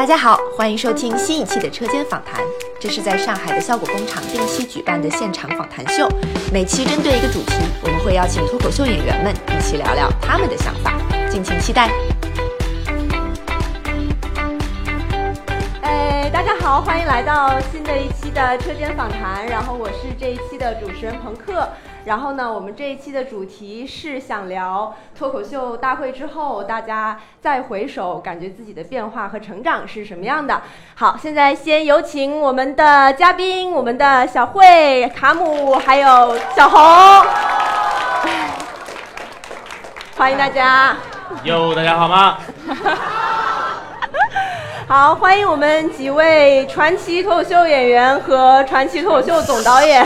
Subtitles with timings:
[0.00, 2.42] 大家好，欢迎收听新一期的车间访谈。
[2.80, 6.08] 这是在上海的效果工厂定期举办的现场访谈秀，
[6.50, 7.52] 每期针对一个主题，
[7.82, 10.94] 我们会邀请脱口秀演员们一起聊聊他们的想法，
[11.28, 11.90] 敬请期待。
[15.82, 19.46] 哎，大家好，欢迎来到新的一期的车间访谈。
[19.46, 21.68] 然后我是这一期的主持人朋克。
[22.06, 30.62] 然后呢，我们这一期的主题是想聊脱口秀大会之后，大家再回首，感觉自己的变化和成长是什么样的。
[30.94, 36.80] 好，现在先有请我们的嘉宾，我们的小慧、卡姆还有小红，
[40.16, 40.96] 欢迎大家。
[41.44, 42.38] 哟，大家好吗？
[44.88, 50.04] 好，欢迎我们几位传奇脱口秀演员和传奇脱口秀总导演。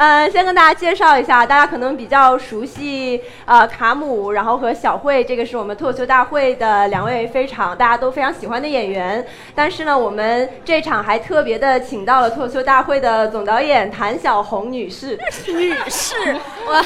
[0.00, 9.22] 呃，先跟大家介绍一下，大家可能比较熟悉呃卡姆，然后和小慧，这个是我们脱口秀大会的两位非常大家都非常喜欢的演员。
[9.54, 15.18] 但是呢，我们这场还特别的请到了脱口秀大会的总导演谭小红女士。
[15.48, 16.32] 女士，
[16.66, 16.82] 哇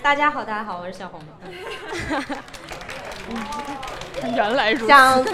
[0.00, 1.20] 大家好，大家好，我是小红。
[4.34, 4.86] 原来如此。
[4.86, 5.24] 想，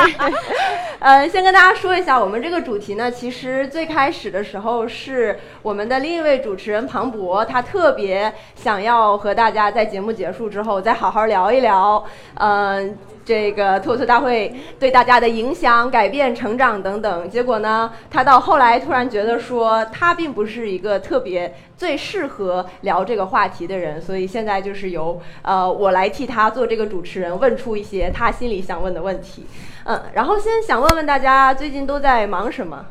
[1.00, 12.96] 呃，先跟大家说一下，我们这个主题呢，其实最开始的时候是我们的另一位主持人庞博，他特别想要和大家在节目结束之后再好好聊一聊，嗯。
[13.24, 29.46] 这个脱口秀大会对大家的影响、改变、成长等等，结果呢，他到后来突然觉得说，他并不是一个特别最适合聊这个话题的人，所以现在就是由呃我来替他做这个主持人，问出一些他心里想问的问题。
[29.84, 32.86] 嗯，然后先想问问大家最近都在忙什么？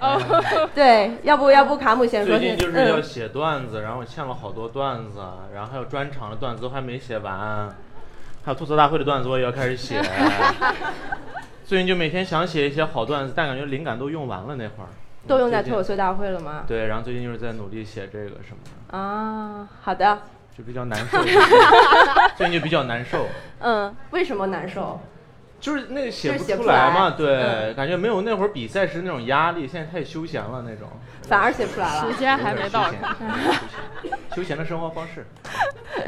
[0.74, 2.38] 对，要不要不卡姆先说。
[2.38, 5.18] 最近就是要写段子，然后我欠了好多段子，
[5.54, 7.68] 然后还有专场的段子都还没写完。
[8.42, 10.00] 还有吐槽大会的段子我也要开始写，
[11.64, 14.88] 最近就每天想写一些好段子，但感觉灵感都用完了那会儿。
[15.26, 16.64] 都用在脱口秀大会了吗？
[16.66, 18.96] 对，然后最近就是在努力写这个什么的。
[18.96, 20.18] 啊，好的。
[20.56, 21.22] 就比较难受，
[22.36, 23.26] 最近就比较难受。
[23.60, 24.98] 嗯，为什么难受？
[25.60, 30.88] 就是那个写不出来嘛，对，感觉没有那会儿比赛时那种压力，现在太休闲了那种。
[31.28, 32.90] 反而写不出来了，时间还没到。
[34.34, 35.26] 休闲的生活方式。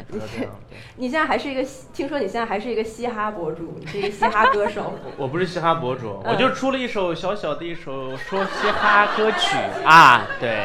[0.97, 1.63] 你现在还是一个，
[1.93, 4.95] 听说你现在还是一个嘻哈博主，你是一个嘻哈歌手。
[5.17, 9.55] 我不是嘻哈博主，我就出了一首小小的一首说嘻哈歌曲
[9.85, 10.63] 啊，对。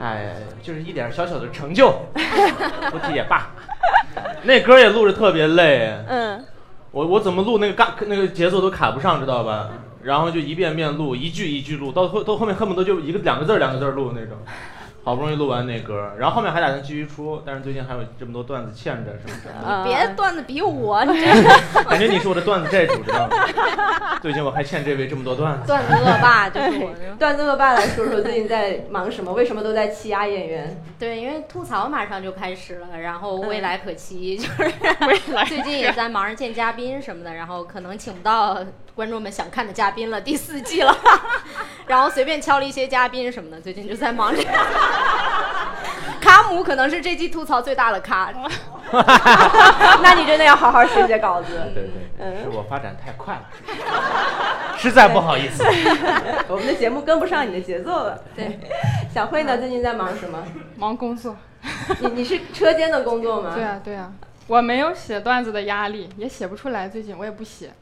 [0.00, 1.94] 哎，就是一点小小的成就，
[2.90, 3.52] 不提也罢。
[4.42, 5.92] 那歌也录着特别累。
[6.08, 6.44] 嗯。
[6.92, 9.70] 我我怎么录那个嘎那个节奏都卡不上，知道吧？
[10.02, 14.36] 然后就一遍遍录，一句一句录，到后到后面恨不得就一个两个字两个字录那种。
[15.04, 19.78] 好不容易录完那歌，然后后面还打算继续出，但是最近还有这么多段子欠着什么的。
[19.78, 21.26] 你别段子比我， 你这
[21.84, 24.18] 感觉你是我的段子债主，知道吗？
[24.22, 25.66] 最近我还欠这位这么多段子。
[25.66, 26.92] 段子恶霸 就是我。
[27.18, 29.32] 段子恶霸来说说最近在忙什么？
[29.32, 30.80] 为什么都在欺压演员？
[31.00, 34.72] 对，因为吐槽马上就开始了，然后未来可期，就是
[35.48, 38.58] 最近也在忙着见嘉宾什么的，然后可能请不到
[38.94, 40.96] 观众们想看的嘉宾了，第四季了，
[41.86, 44.42] 然后随便敲了一些嘉宾什么的，最近就在忙着。
[46.20, 48.32] 卡姆可能是这季吐槽最大的咖，
[50.02, 51.48] 那你真的要好好写写稿子。
[51.74, 53.42] 对对，是我发展太快了，
[54.78, 55.64] 实在不好意思。
[56.48, 58.22] 我们的节目跟不上你的节奏了。
[58.36, 58.60] 对，
[59.12, 59.58] 小慧呢？
[59.58, 60.42] 最近在忙什么？
[60.76, 61.36] 忙工作。
[61.98, 63.52] 你你是车间的工作吗？
[63.54, 64.12] 对啊对啊，
[64.46, 66.88] 我没有写段子的压力，也写不出来。
[66.88, 67.72] 最近我也不写，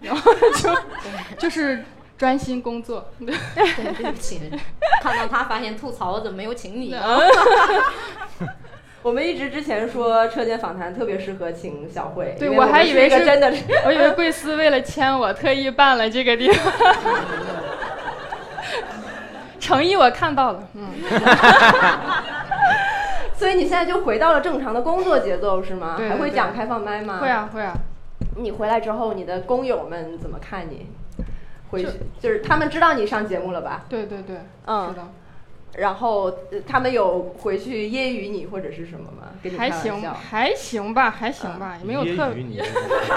[0.00, 0.76] 然后就
[1.38, 1.84] 就是。
[2.18, 3.10] 专心工作。
[3.18, 3.26] 对，
[3.92, 4.40] 对不起，
[5.04, 6.96] 看到他发现吐槽，我怎么没有请你？
[9.02, 13.52] 我们一直之前说车间访谈特别适合请小慧，对我还以为是真的，
[13.84, 16.72] 我以为贵司为了签我特意办了这个地方。
[19.60, 20.88] 诚意我看到了，嗯。
[23.36, 25.98] 所以你现在就回到了正常的工作节奏是吗？
[26.08, 27.18] 还会讲开放麦吗？
[27.20, 27.74] 会啊会啊。
[28.36, 30.86] 你回来之后，你的工友们怎么看你？
[31.70, 31.88] 回去
[32.20, 33.82] 就是他们知道你上节目了吧？
[33.88, 34.36] 对对对，
[34.66, 35.08] 嗯，知道。
[35.74, 36.32] 然后
[36.66, 39.28] 他们有回去揶揄你或者是什么吗？
[39.58, 42.28] 还行，还行吧，还行吧，也没有特。
[42.30, 42.62] 揶揄你。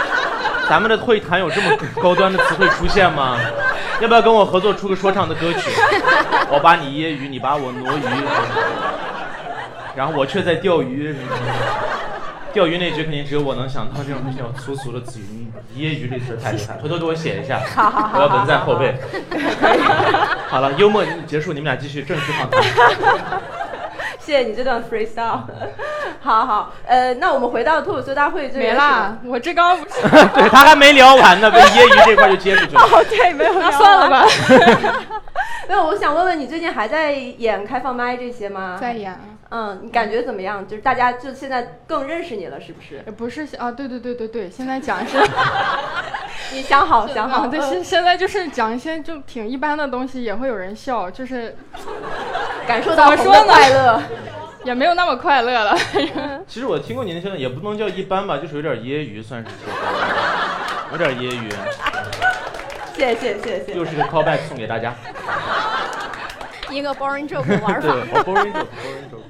[0.68, 1.70] 咱们的会谈有这么
[2.02, 3.38] 高端的词汇出现吗？
[4.02, 5.70] 要不要跟我合作出个说唱的歌曲？
[6.52, 8.04] 我把你揶揄，你把我挪鱼，
[9.96, 11.16] 然后我却在钓鱼。
[12.52, 17.62] 钓鱼那局肯定只有我能想到，这种比较粗俗的词语，揶揄这词太厉害， 回头给我写一下，
[18.14, 18.96] 我要纹在后背。
[20.48, 22.62] 好 了，幽默结束，你们俩继续正式访谈。
[24.20, 25.42] 谢谢你这段 freestyle。
[26.22, 30.02] 好好，呃，那我们回到脱口秀大会就没啦，我这刚刚不是
[30.34, 32.82] 对他还没聊完呢，被揶揄这块就接出去了。
[32.82, 34.10] 哦，对，没有那算了。
[34.10, 34.26] 吧，
[35.68, 38.78] 没有，我想问问你最近还在演开放麦这些吗？
[38.80, 39.18] 在演。
[39.52, 40.68] 嗯，你感觉怎么样？
[40.68, 43.00] 就是大家就现在更认识你了，是不是？
[43.12, 45.18] 不是啊，对对对对对，现在讲是
[46.54, 51.56] 你想好 想好，啊，对，嗯现现在就是讲一些就挺一般的东西，也会有人笑，就是
[52.68, 54.02] 感受到怎么说呢快乐。
[54.66, 55.74] 也没有那么快乐了。
[56.46, 59.50] 其实我听过你那些，也不能叫一般吧，就是有点业余，算是
[60.92, 61.50] 有点业余。
[62.94, 63.74] 谢谢谢谢。
[63.74, 64.94] 又是个 callback 送给大家。
[66.70, 68.22] 一个 boring joke 的玩对法。
[68.22, 69.24] ，boring joke，boring joke。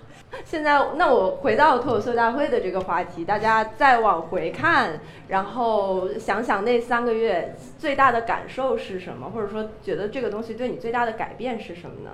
[0.50, 12.10] 现在，那我回到脱口秀大会的这个话题，大家再往回看，然后想想那三个月最大的感受是什么，或者说觉得这个东西对你最大的改变是什么呢？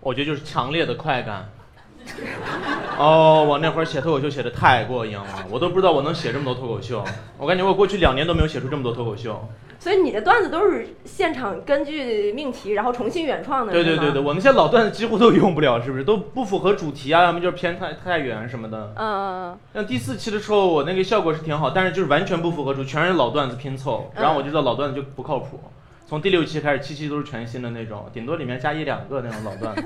[0.00, 1.50] 我觉得就是强烈的快感。
[2.96, 7.04] 哦，我那会儿写脱口秀写的太过瘾了，我都不知道我能写这么多脱口秀。
[7.36, 9.46] 我感觉我过去两年都没有写出这么多脱口秀。
[9.86, 16.02] 所以你的段子都是现场根据命题，然后重新原创的，对对对对，我那些老段子几乎都用不了，是不是？
[16.02, 18.92] 都不符合主题啊，要么就是偏太太远什么的。
[18.96, 25.60] 嗯嗯嗯像第四期的时候，我那个效果是挺好，但是就是完全不符合主，全是老段子拼凑，然后我就知道老段子就不靠谱。
[26.08, 29.82] 从第六期开始，七期都是全新的那种，顶多里面加一两个那种老段子。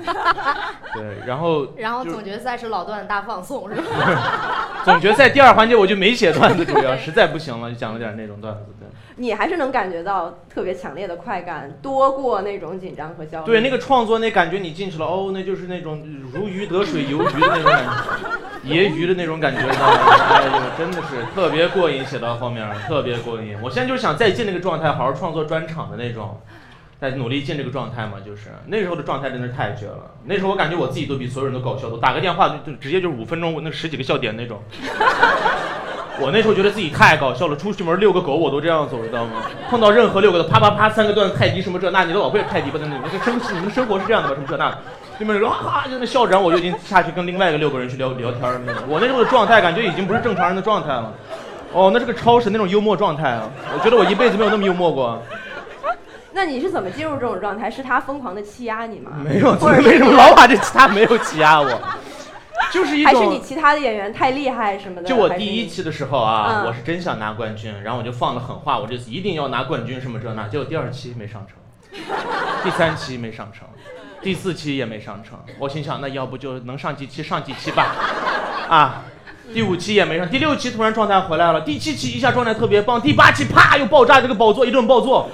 [0.95, 4.81] 对，然后然后总决赛是老段大放送是吧？
[4.83, 8.61] 总决赛第二环节我就没写段子，主要 实在不行了，就讲了点那种段子。
[8.79, 8.87] 对，
[9.17, 13.45] 你还是能感觉到特别强烈的快感，多过那种紧张和焦虑。
[13.45, 16.03] 对，那个创作那感觉你进去了，哦，那就是那种
[16.33, 17.85] 如鱼得水、游鱼的那种感
[18.63, 19.99] 觉，揶揄的那种感觉，知道吗？
[20.29, 23.57] 哎呦，真的是特别过瘾，写到后面特别过瘾。
[23.61, 26.39] 我现在就是想再进那个状态，好好创作专场的那种。
[26.99, 30.11] 在努力进这个状态嘛，就是那时候的状态真的是太绝了。
[30.25, 34.61] 那时候我感觉我自己都比所有人都搞笑，都打个电话就就直接就是五分钟那十几个笑点那种。
[36.21, 39.41] 我那时候觉得自己太搞笑了，出去门遛个狗我都这样走，知道吗？
[39.69, 42.79] 碰到任何遛狗的，啪啪啪三个段子泰迪什么这那，你的老婆也泰迪吧？
[42.79, 44.35] 那你们的生你们的生活是这样的吧？
[44.35, 44.77] 什么这那的，
[45.17, 48.73] 对面人哈哈就那笑着，然后我就已经下去跟另外一个六个人去聊聊天了那。
[48.87, 51.11] 我那时候的状态感觉已经不是正常人的状态了。
[51.73, 53.49] 哦，那是个超神那种幽默状态啊！
[53.73, 55.21] 我觉得我一辈子没有那么幽默过。
[56.33, 57.71] 那你是怎么进入这种状态？
[57.71, 59.11] 是他疯狂的欺压你吗？
[59.23, 61.69] 没有，或者为什么老把这其他没有欺压我？
[62.71, 63.41] 就是一还是你种。
[63.43, 65.07] 其他的演员太厉害什么的？
[65.07, 70.47] 就我第一期的时候啊，嗯我是真想拿冠军，然后我就放了狠话，我这次一定要拿冠军什么这那。
[70.47, 71.57] 结果第二期没上成，
[72.63, 73.67] 第三期没上成，
[74.21, 75.37] 第四期也没上成。
[75.59, 77.95] 我心想，那要不就能上几期上几期吧，
[78.67, 79.03] 啊。
[79.53, 85.29] 第五期也没上，第六期突然状态回来了，第七期一下状态特别棒，第八期啪又爆炸，这个宝座一顿暴做，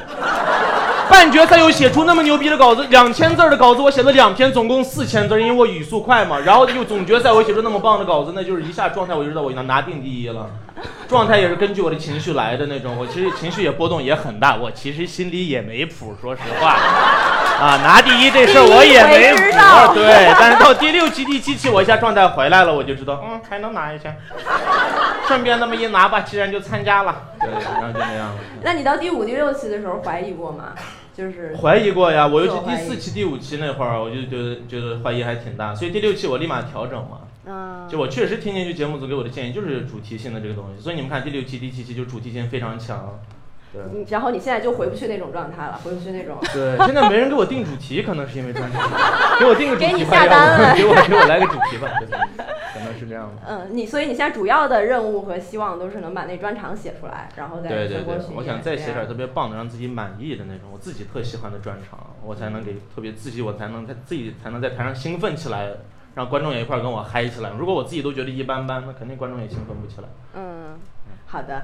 [1.10, 6.40] 半决赛又写出那么牛逼的稿子，两千字的稿子我写了两篇，总共四千字，因为我语速快嘛。
[6.40, 10.50] 然后又总决赛我写出那么棒的稿子，那就是一下状态我就知道我能拿定第一了。
[11.08, 16.78] 状态也是根据我的情绪来的那种，我其实情绪也波动也很大，我其实心里也没谱，说实话。
[17.60, 20.34] 啊，拿第一这事儿我也没谱，对。
[20.40, 24.14] 但是到第六期、第七期，我一下状态回来了，我就知道，嗯，还能拿一下。
[25.28, 28.36] 顺便那么一拿吧，既然就参加了，对，然后就那样了。
[28.62, 30.74] 那你到第五、第六期的时候怀疑过吗？
[31.16, 37.22] 就是怀疑过呀，我尤其第四期、第五期那会儿，我就觉得觉得怀疑还挺大，所以第六期我立马调整嘛。
[37.48, 43.18] 嗯，就我确实听进去节目组给我的建议，就是主题性的这个东西，所以你们看第六期、第七期就主题性非常强。
[43.86, 46.38] 对你然后你现在就回不去那种状态了，回不去那种。
[46.54, 48.82] 对，现在没人给我定主题，可能是因为专场，
[49.40, 52.08] 给我定个主给你题吧，要下单了给我给我来个主题吧，对，
[52.74, 53.42] 可能是这样的。
[53.48, 65.70] 嗯，你所以你现在主要的任务和希望都是能把那专场写出来，然后再对对对我想再写点特别棒的，让自己满意的那种，我自己特喜欢的专场，我才能给特别自己，我才能在自己才能在台上兴奋起来，
[66.16, 67.52] 让观众也一块儿跟我嗨起来。
[67.58, 70.08] 如果我自己都觉得一般般，那肯定观众也兴奋不起来。
[70.36, 70.80] 嗯，
[71.26, 71.62] 好的。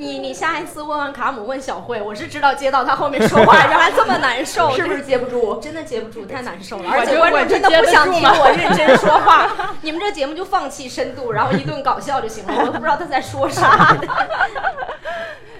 [0.00, 5.60] 你你下一次问问卡姆问小慧，我是知道接到他后面说话原来这么难受，是不是接不住？
[5.60, 9.74] 真的接不住，太难受了，而且观众真的不想听我认真说话。
[9.82, 13.94] 你们这节目就放弃深度，然后一顿搞笑就行了，我都不知道他在说啥。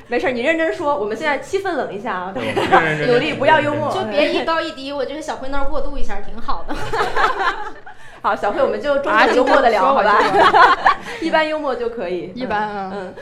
[0.07, 0.97] 没事，你认真说。
[0.97, 2.33] 我们现在气氛冷一下啊，
[3.07, 6.75] 努力不要幽默，就别一高一低，我觉得小慧那儿过渡一下挺好的。
[8.23, 10.19] 好，小慧，我们就中啊等幽默的聊，说好吧？
[11.21, 12.33] 一般幽默就可以。
[12.35, 13.15] 一般啊嗯，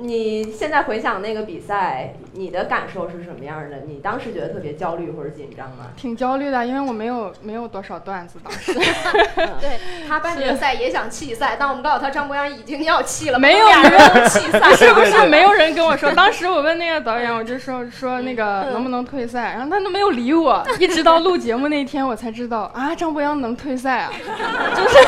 [0.00, 3.78] 你现在回想那个比赛，你的感受是什么样的？
[3.86, 5.86] 你当时觉得特别焦虑或者紧张吗？
[5.96, 8.72] 挺焦虑的，因为我没有没有多少段子，当时
[9.60, 9.78] 对
[10.08, 16.08] 他半决赛也想弃赛，但我们告诉他张博洋已经要弃了，没有俩人弃赛，是不是没有人跟我说？
[16.10, 24.12] 当当时我问那个导演，我就说说那个能不能退赛，然后他都没有理我，一直到录节目那天我才知道啊，张博洋能退赛啊，
[24.76, 24.98] 就是，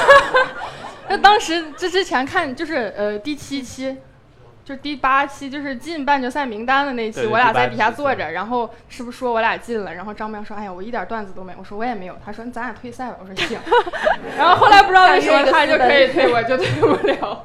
[1.08, 3.96] 那当时这之前看就是呃第七期。
[4.64, 9.92] 就第八期，就是进半决赛名单的那期，对我俩在底下坐着，然后是不是说我俩进了？
[9.92, 13.58] 然后张博洋说：“哎呀，我一点段子都没有。”我说：“我也没有。”他说：“咱俩退赛吧。”我说：“行。”
[14.38, 17.44] 然后后来不知道为什么他就可以退，我就退不了。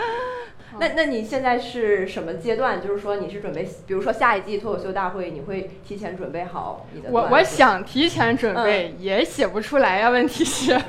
[0.80, 2.80] 那那你现在是什么阶段？
[2.80, 10.08] 就是说你是准备，比如说下一季脱口秀大会，你会提前准备好你的我我想提前准备，也写不出来呀。
[10.08, 10.80] 问题是，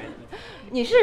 [0.71, 0.95] 你是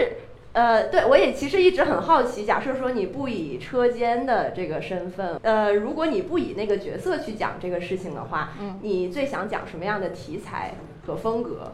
[0.52, 10.75] 呃，对我也其实一直很好奇，假设说你不以车间的这个身份，呃，如果你不以那个角色去讲这个事情的话，嗯你最想讲什么样的题材
[11.06, 11.72] 和风格？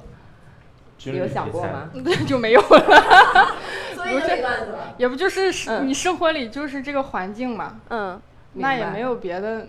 [1.06, 1.90] 你有想过吗？
[2.26, 3.56] 就没有了。
[3.94, 4.94] 所以就没段子了。
[4.98, 8.20] 也不就是你生活里就是这个环境嘛，嗯，
[8.54, 9.00] 那也没。
[9.00, 9.66] 有别的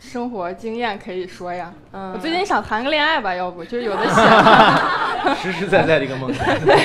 [0.00, 1.72] 生活经验可以说呀。
[1.92, 5.34] 嗯，我最近想谈个恋爱吧，要不就有的 想。
[5.42, 6.76] 实实在在的一个梦想，实在。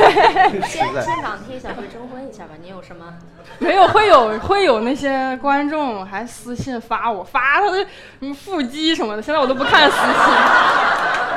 [0.68, 3.14] 现现场替小慧征婚一下吧，你有什么？
[3.60, 7.78] 没有，会有会有那些观众还私信发我，发他的
[8.20, 10.14] 什么腹肌什么的，现在我都不看私信，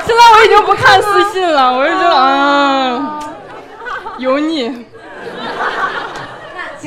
[0.07, 3.21] 现在我已经不看私信了，我就觉得啊，
[4.19, 4.87] 油腻。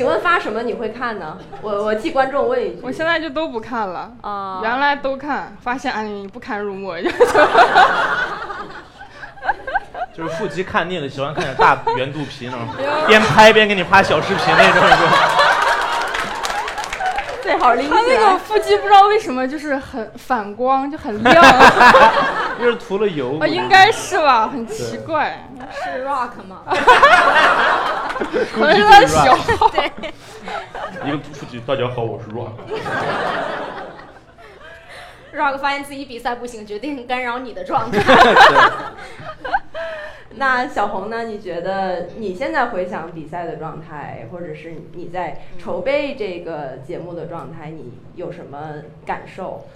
[0.00, 1.36] 那请问发什么你会看呢？
[1.60, 2.80] 我我替观众问一句。
[2.82, 7.02] 我现在就都不看了，啊，原来都看，发现哎你不堪入目，就
[10.16, 12.60] 就是腹肌看腻了，喜欢看点大圆肚皮那种，
[13.06, 14.82] 边拍边给你发小视频那种。
[17.42, 18.38] 最好拎起他那个。
[18.38, 21.44] 腹肌不知道为什么就是很反光，就很亮，
[22.60, 23.38] 就是涂了油。
[23.38, 26.62] 啊应该是吧，很奇怪，是 rock 吗？
[28.52, 29.72] 可能是他小号。
[31.04, 32.50] 一个腹肌，大家好，我是 Rock。
[35.34, 38.02] rock 发现自己比赛不行，决定干扰你的状态。
[40.36, 41.24] 那小红呢？
[41.24, 48.74] 你觉得你现在回想比赛的状态，或者是你在筹备这个节目的状态，你有什么
[49.06, 49.66] 感受？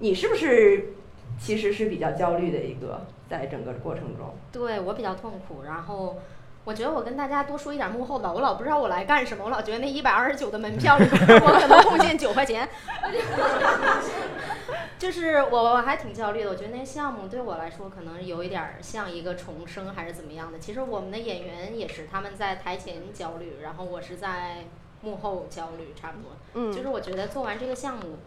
[0.00, 0.92] 你是不是
[1.38, 4.34] 其实是比较焦虑的一个，在整个过程中？
[4.52, 6.16] 对我比较痛苦，然后
[6.64, 12.68] 我觉得我跟大家多说一点幕后吧，我老不知道我来干什么，我老觉得那一百二十九的门票 我可能贡献九块钱，
[14.98, 16.50] 就是我我还挺焦虑的。
[16.50, 20.58] 我觉得那项目对我来说可能有一点儿像一个重生还是怎么样的。
[20.58, 24.64] 其实我们的演员也是，他们在台前焦虑，然后我是在
[25.00, 26.32] 幕后焦虑，差不多。
[26.54, 28.18] 嗯就是我觉得做完这个项目，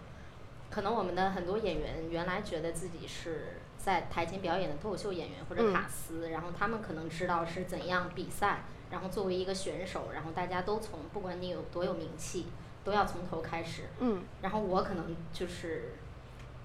[0.72, 12.48] 可能我们的很多演员原来觉得自己是在台前表演的脱口秀演员或者嗯卡司，然后他们可能知道是怎样比赛，然后作为一个选手，然后大家都从不管你有多有名气，
[12.84, 13.84] 都要从头开始。
[14.00, 15.96] 嗯然后我可能就是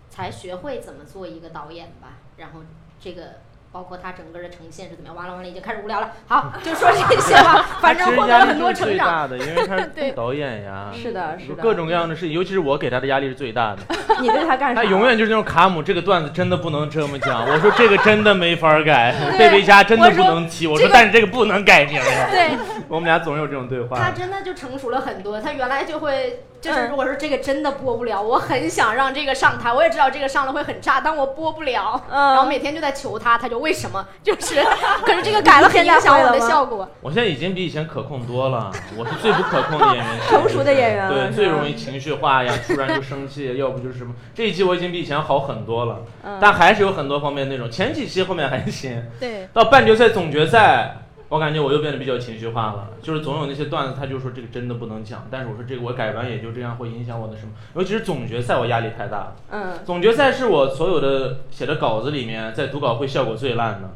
[0.08, 2.60] 才学会怎么做一个导演吧，然后
[3.00, 3.40] 这个。
[3.76, 5.14] 包括他整个的呈现是怎么样？
[5.14, 6.10] 完了完了，已经开始无聊了。
[6.26, 7.62] 好，就说这些吧。
[7.78, 8.96] 反正获得了很多成长。
[8.96, 11.62] 最大的，因为他 是导演呀，是的，是的。
[11.62, 13.82] 各种各样的事情，尤其是我给他的压力是最大的。
[14.18, 14.82] 你对他干啥？
[14.82, 17.46] 他永远就是那种卡姆，这个段子真的不能这么讲。
[17.46, 20.66] 我说这个真的没法改，贝贝虾真的不能提。
[20.66, 22.30] 我说但是这个不能改名儿。
[22.30, 22.56] 对，
[22.88, 24.10] 我们俩总有这种对话他。
[24.10, 25.40] 真的就成熟了很多。
[25.40, 32.02] 他原来就会，就是嗯如果说这个真的播不了，我很想让这个上台，我也知道这个上了会很炸，但我播不了。
[32.10, 34.06] 嗯然后每天就在求他，他就为什么？
[34.22, 34.62] 就是，
[35.04, 36.88] 可是这个改了很影响我的效果。
[37.00, 44.14] 我现在已经比以前可控多了，我是最不可控的演员，成熟的演员了对，最容易情绪化呀，突然就生气，要不就是什么。
[44.34, 47.70] 这一季我已经比以前好很多了，嗯但还是有很多方面那种。
[47.70, 50.96] 前几期后面还行，对，到半决赛、总决赛，
[51.28, 57.52] 我感觉我又变得比较情绪化了，就是总有那些段子，他就说这个真的不能讲，但是我说这个我改完也就这样，会影响我的什么？
[57.74, 59.36] 尤其是总决赛，我压力太大了。
[59.50, 63.90] 嗯总决赛是我所有的写的稿子里面，在读稿会效果最烂的。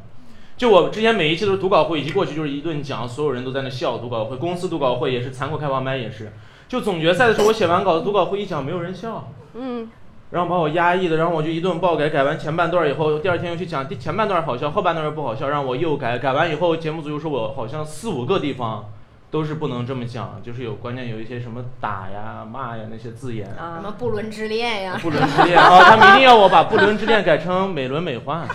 [0.57, 3.97] 就我之前每一期都是读稿会，一过去就是一顿讲，所有人都在那笑。
[3.97, 6.33] 读稿会，公司读稿会也是，残酷开放麦也是。
[6.69, 9.33] 就总决赛的时候，我写完稿子，读稿会一讲，没有人笑。
[9.55, 9.89] 嗯
[10.31, 18.85] 然后把我压抑的，然后我就一顿爆改，改完前半段以后，第二天又去讲第前半段好笑，后半段不好笑，让我又改，改完以后，节目组又说我好像四五个地方
[19.29, 24.97] 都是不能这么讲，就是有关键有一些什么打呀、骂呀那些字眼，啊什啊么不伦之恋呀？
[25.03, 28.47] 不伦之恋啊，他们一定要我把不伦之恋改成美轮美奂，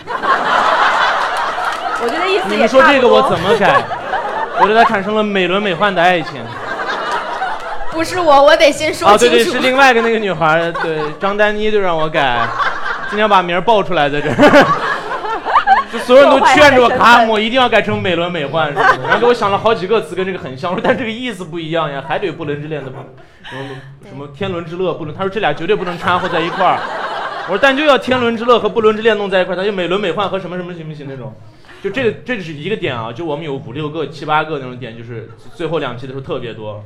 [2.01, 3.83] 我觉得意思你们说这个我怎么改？
[4.61, 6.41] 我对他产生了美轮美奂的爱情。
[7.95, 9.35] 不是我，我得先说清楚。
[9.35, 12.45] 对，是另外一个那个女孩儿，对，张丹妮就让我改，
[13.09, 14.35] 今天把名儿报出来在这儿。
[15.93, 23.01] 就所有人都劝着我卡姆一定要改成美轮美奂，然后给我想了好几个词跟这个很像，我说但这个意思不一样呀，还得不伦之恋的什么
[24.09, 26.77] 什么天伦之乐不伦，他说这俩绝对不能掺和在一块儿。
[27.47, 31.33] 我说但就要天伦之乐和不伦之恋弄在一块儿，他就美轮美奂和什么什么行不行那种？
[31.81, 36.83] 就这个这是一个点啊，就我们有五六个七八个那种点，就是最后两期的时候特别多。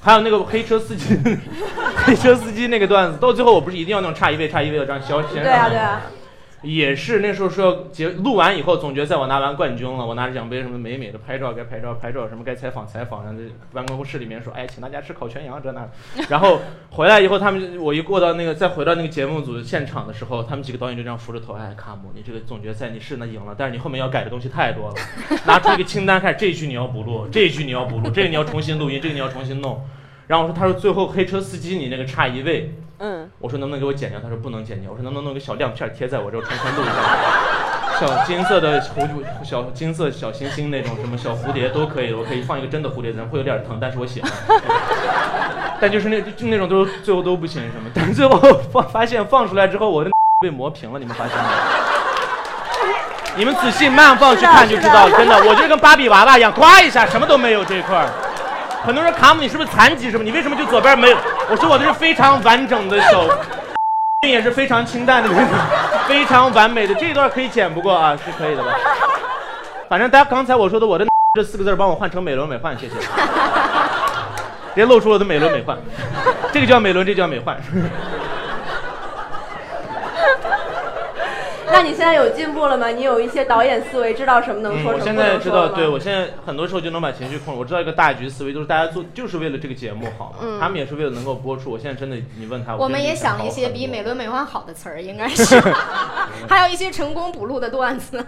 [0.00, 1.16] 还有那个黑车司机，
[2.06, 6.00] 黑车司机那个段子，到最后我不是一定要那种差一位差一位的这样消遣对啊对啊，
[6.62, 15.88] 也是那时候说要结录完以后总决赛我拿完冠军了，我拿着奖杯什么美美的拍照该拍照拍照，什么该采访采访，然后在办公室里面说，哎，请大家吃烤全羊这那，
[16.28, 16.60] 然后
[16.90, 24.94] 回来以后他们我一过到那个再回到那个节目组现场的时候，他们几个导演就这样扶着头，哎，卡姆，你这个总决赛你是那赢了，但是你后面要改的东西太多了，
[25.46, 28.90] 拿出一个清单开始，这一句你要补录，这一句你要补录，这个你要重新录。
[28.90, 29.86] 音，这个你要重新弄。
[30.28, 34.18] 然后我说，他说最后黑车司机你那个差一位，嗯，我说能不能给我剪掉？
[34.20, 34.90] 他说不能剪掉。
[34.90, 36.92] 我说能不能弄个小亮片贴在我这儿重新录一下？
[37.98, 39.08] 小金色的蝴
[39.42, 44.30] 小金色小星星那种什么小蝴蝶都可以，我可以放一个真的蝴蝶在那，会有点疼，但是我喜欢。
[45.80, 48.40] 但就是那就那种都最后都不行什么，但最后
[48.72, 50.10] 放发现放出来之后，我的
[50.42, 51.48] 被磨平了，你们发现没？
[53.38, 58.08] 你们仔细慢放去看就知道了，真的，我就是跟芭比娃娃一样，呱一下什么都没有这一块儿。
[58.84, 60.24] 很多人说卡姆你是不是残疾什么？
[60.24, 61.16] 你为什么就左边没有？
[61.50, 63.28] 我说我的是非常完整的手，
[64.22, 65.30] 也是非常清淡的，
[66.06, 66.94] 非常完美的。
[66.94, 68.70] 这一段可以剪不过啊，是可以的吧？
[69.88, 72.94] 反正大家刚才我说的我的 这四个字帮我换成美轮美奂，谢谢。
[74.74, 75.76] 别露出我的美轮美奂，
[76.52, 77.56] 这个叫美轮，这叫美奂。
[81.72, 82.88] 那你现在有进步了吗？
[82.88, 87.60] 你有一些导演思维，知道什么能嗯，说，什么我现不能说了吗在知道，对我现在很多时候就能把情绪控制。
[87.60, 91.70] 我知道一个大局思维，就是大家做就是为了这个节目好嘛，嗯他们也是为了能够播出。
[91.70, 95.60] 我现在真的，你问他，我们也想了一些比美轮美奂好的词儿，应该是，
[96.48, 98.24] 还有一些成功补录的段子。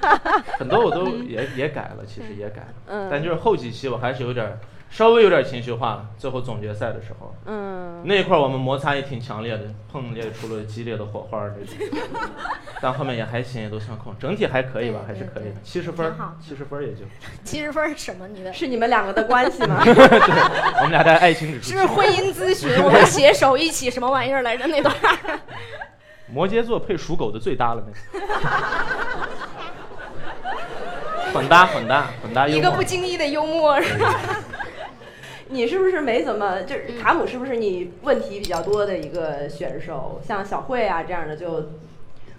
[0.59, 4.59] 很多我都也也改了，其实也改了，嗯但就是后几期我还是有点儿
[4.91, 6.07] 稍微有点情绪化了。
[6.19, 12.09] 最后总决赛的时候，嗯，那一块儿我们摩擦也挺强烈的，碰裂出了激烈的火花儿这种，
[12.83, 17.05] 但后面也还行，也都相控，整体还可以吧，还是可以的对，七十分儿，七十分儿也就，
[17.45, 18.27] 七十分是什么？
[18.29, 19.81] 你的是你们两个的关系吗？
[19.85, 24.67] 对，我们俩的爱情指数是婚姻咨询，我们携手一起什么玩意儿来着？
[24.67, 24.95] 那段
[26.33, 28.27] 摩羯座配属狗的最搭了那个，
[31.33, 32.83] 混搭混搭混搭一个不。
[32.83, 34.15] 经意的幽默是吧？
[35.51, 40.21] 你是不是没怎么就是嗯卡姆是不是你问题比较多的一个选手？
[40.27, 41.71] 像小慧啊这样的就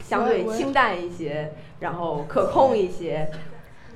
[0.04, 3.30] 相对我我清淡一些，然后可控一些。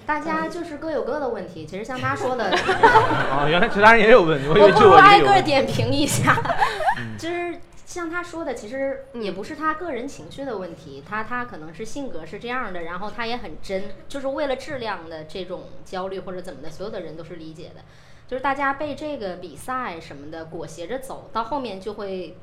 [0.06, 1.66] 大家就是各有各的问题。
[1.66, 5.20] 其实像他说的，啊， 原来其他人也有问题，我以我为就我一不如挨。
[5.22, 6.40] 个点评一下。
[7.18, 7.56] 就是
[7.88, 17.82] 像他说的，其实也不是他个人情绪的问题，他他可能是性格是这样的，然后他也很真，就是为了质量的这种焦虑或者怎么的，所有的人都是理解的。
[18.28, 22.36] 就是大家被这个比赛什么的裹挟着走，到后面就会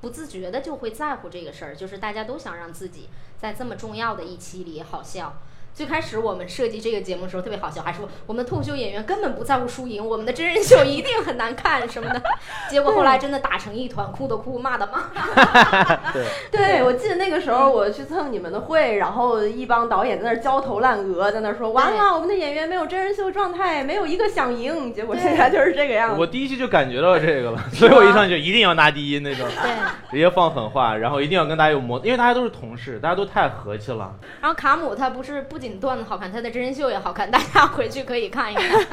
[0.00, 5.34] 不自觉的就会在乎这个事儿，就是大家都想让自己在这么重要的一期里好笑。
[5.74, 12.20] 最开始我们设计这个节目的时候特别好笑，还说我们的脱口秀演员根本不在乎输赢，我们的真人秀一定很难看什么的。
[12.68, 15.04] 结果后来真的打成一团，哭的哭，骂的骂。
[16.12, 26.20] 对，对，我记得那个时候我去蹭你们的会，然后一帮导演在那焦头烂额，在那说完了，我们的演员没有真人秀状态，没有一个想赢，结果现在就是这个样子。
[26.20, 29.70] 我第一期就感觉到这个了，所以我一上去就一定要拿第一那种，对，
[30.10, 34.14] 直接放狠话，然后一定要跟大家有磨，因为大家都是同事，大家都太和气了。
[34.40, 38.86] 然后卡姆他不是不仅段子好看，他的真人秀也好看，大家回去可以看一看。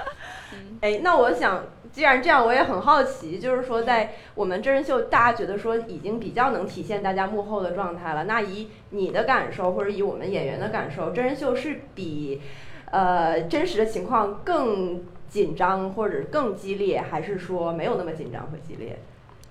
[0.80, 8.24] 哎，那我想，既然这样，我也很好奇，就是说，在我们真人秀，大家觉得说已经比较能体现大家幕后的状态了。
[8.24, 12.42] 那以你的感受，或者以我们演员的感受，真人秀是比
[12.90, 18.98] 呃真实的情况更紧张，或者更激烈，还是说没有那么紧张和激烈？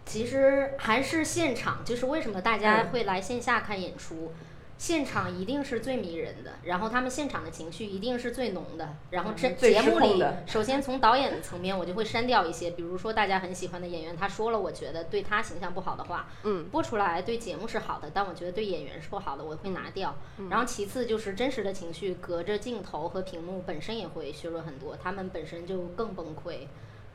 [0.03, 4.33] 其实还是现场，就是为什么大家会来线下看演出。
[4.81, 8.95] 现场一定是最迷人的，然后他们现场的情绪一定是最浓的。
[9.11, 20.15] 然后这嗯最节目里首先从导演的层面，我就会删掉一些，比如说大家很喜欢的演员，他说了我觉得对他形象不好的话，嗯，播出来对节目是好的，但我觉得对演员是不好的，我会拿掉。
[20.39, 26.65] 嗯然后其次就是真实的情绪，隔着镜头和屏幕本身也会削弱很多，他们本身就更崩溃。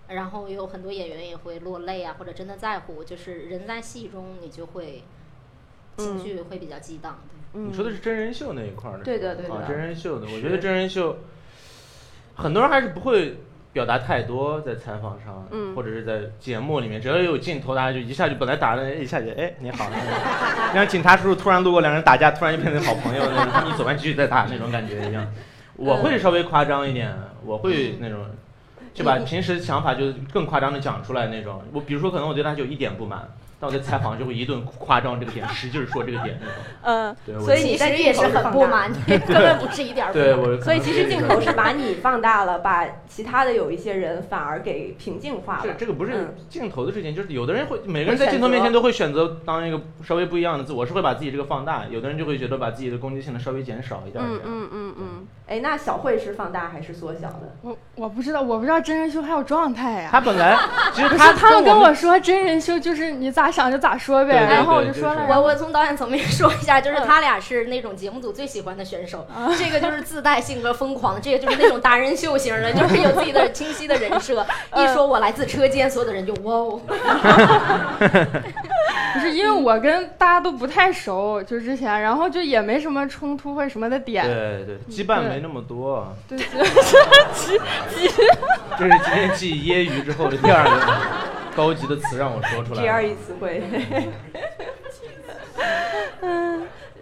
[0.06, 5.02] 然后有很多演员也会落泪啊，或者真的在乎，就是人在戏中，你就会
[5.96, 7.18] 情绪会比较激荡。
[7.56, 7.68] 嗯。
[7.70, 9.54] 你说的是真人秀那一块儿的，对的对的。
[9.54, 11.16] 啊，真人秀的，我觉得真人秀，
[12.34, 13.38] 很多人还是不会
[13.72, 15.74] 表达太多，在采访上，嗯。
[15.74, 19.90] 或者是在节目里面，只要有镜头，大家就一下就本来打的，哎一下就哎你好，
[20.74, 25.26] 像警察叔叔突然路过，两人打架，突然就变成好朋友那种，他们走完继续再打那种感觉一样。
[25.76, 27.12] 我会稍微夸张一点，
[27.44, 28.26] 我会那种。
[28.94, 36.54] 就把平时想法就更夸张的讲出来那种，我比如说可能我对他就一点不满，但我在采访就会一顿夸张这个点，使劲儿说这个点那种。
[36.86, 45.62] 嗯对，所以你其实也是很不满，你 根本不是一点对所以其实镜头是把你放大了，把其他的有一些人反而给平静化了。
[45.64, 54.28] 这这个不是嗯镜头的事情，就是有的人会，每个人在镜头面前都会选择当一个稍微不一样的自我，是会把自己这个放大，有的人就会觉得把自己的攻击性的稍微减少一点儿。
[54.28, 55.26] 嗯嗯嗯嗯。
[55.48, 57.54] 哎，那小慧是放大还是缩小的？
[57.62, 60.08] 我我不知道，我不知道真人秀还有状态呀。
[60.10, 60.56] 他本来
[60.92, 74.44] 其实不是他他们跟我我说真人秀就是你咋想就咋说呗，对对然后我就说了，我我从导演层面说一下，嗯就是他俩是那种节目组最喜欢的选手，啊这个就是自带性格疯狂的，这个就是那种达人秀型的，就是有自己的清晰的人设。
[74.70, 76.80] 嗯一说我来自车间，所有的人就哇哦，
[79.16, 84.24] 不是因为我跟大家都不太熟，就之前，然后就也没什么冲突或者什么的点。
[84.24, 86.46] 对对羁绊没那么多，对，对
[88.78, 90.70] 这 是今天继揶揄之后的第二个
[91.56, 93.08] 高级的词让我说出来第二了。
[93.08, 93.62] E 词汇。
[96.20, 96.55] 嗯，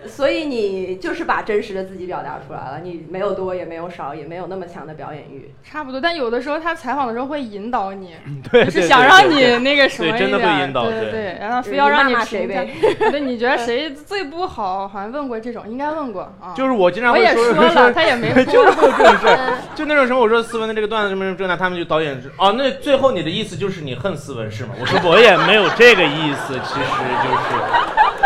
[0.07, 5.53] 所以你就是把真实的自己表达出来了，你没有多也没有少，也没有那么强的表演欲。
[5.63, 6.01] 差不多。
[6.01, 8.15] 但有的时候他采访的时候会引导你，
[8.51, 12.71] 对， 就是想让你那个什么对真的一点儿会引导对对对，然后非要让骂骂谁评价呗。
[13.11, 14.87] 对，你觉得 谁最不好？
[14.87, 16.55] 好像问过这种，应该问过啊。
[16.55, 18.85] 就是我经常我也会说说了，他也没就是说。
[18.85, 24.71] 会有这种事儿，就那种什么，我说斯文的这个段子什么什么这那，他们就导演是哦，那最后你的意思就是你恨斯文是吗？
[24.81, 26.87] 我说我也没有这个意思，其实
[27.23, 28.24] 就是。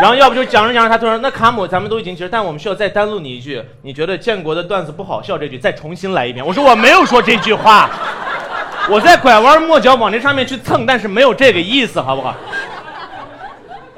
[0.00, 6.44] 然后要不就讲着讲着，他突然那卡姆咱们都已经结束，但我们需要再单录你一句，你觉得建国的段子不好笑这句，再重新来一遍。
[6.44, 7.88] 我说我没有说这句话，
[8.90, 12.34] 我在拐弯抹角往这上面去蹭，但是没有这个意思，好不好？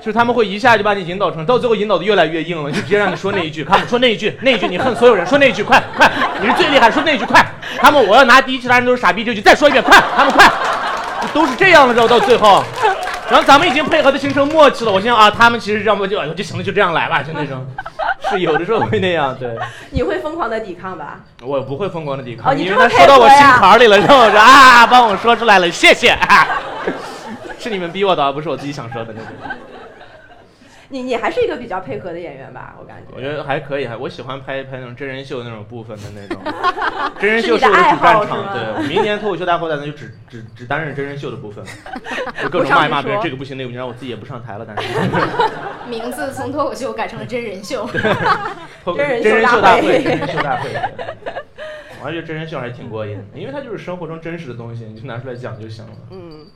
[0.01, 6.09] 就他们会一下就把你引导成，到最后引导的越来越硬了，就直接让你说那一句，卡姆说那一句，那一句你恨所有人，说那一句，快快，
[6.41, 7.45] 你是最厉害，说那一句快，
[7.79, 10.49] 卡姆我要拿第一，其他人都是傻逼，这句再说一遍，快，他们快，
[11.35, 12.63] 都是这样的，绕到最后，
[13.31, 17.67] 然后咱们已经配合的形成默契了，我心想啊，他们其实这样就哎呦就行了，就这样来吧，就那种，
[18.31, 19.57] 是有的时候会那样，对
[19.91, 21.21] 你会疯狂的抵抗吧？
[21.43, 26.47] 我不会疯狂的抵抗，哦你因这么配合为他说到我心坎里了，然后我说啊，帮我说出来了，谢谢，啊
[27.59, 29.59] 是你们逼我的，不是我自己想说的那种。
[30.91, 32.75] 你你还是一个比较配合的演员吧？
[32.81, 33.15] 我感觉。
[33.15, 36.41] 我觉得还可以，还我喜欢拍一拍那种真人秀那种部分的那种，
[37.21, 38.15] 真人秀是我的你的爱主战场。
[38.15, 41.65] 好是吗对，我明年脱口秀大会打算就只只只担任真人秀的部分，
[42.43, 44.89] 就各种骂一骂别人，这个不行那个不行，然后我自己也不上台了，但是
[45.91, 47.87] 名字从脱口秀改成了真人秀。
[48.83, 50.71] 脱口真人秀大会秀大会，真人秀大会。
[52.01, 55.93] 我还觉得真人秀还挺过瘾的，因为它就是生活中真实的东西，你就拿出来讲就行了。
[56.13, 56.47] 嗯，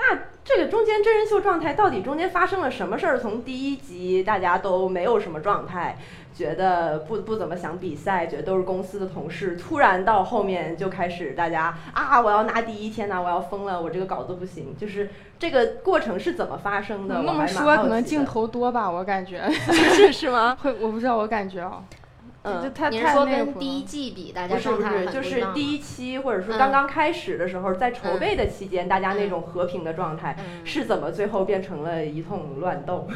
[0.00, 3.18] 那这个中间真人秀状态到底中间发生了什么事儿？
[3.18, 5.98] 从第一集大家都没有什么状态，
[6.34, 14.74] 觉得不不怎么想比赛，觉得都是公司的同事，突然到后面就开始大家啊，我要拿第一，天呐，我要疯了，我这个稿子不行。
[14.76, 17.22] 就是这个过程是怎么发生的？
[17.22, 20.56] 那么说，可能镜头多吧，我感觉 是是吗？
[20.62, 21.96] 会，我不知道，我感觉啊，这
[22.42, 22.72] 嗯。
[22.74, 33.08] 太你是说那跟第一季比，大家不是不是，很就是第一，一期或者说嗯刚刚开始的时候，在筹备的期间，大家那种和平的状态嗯是怎么最后变成了一通乱斗？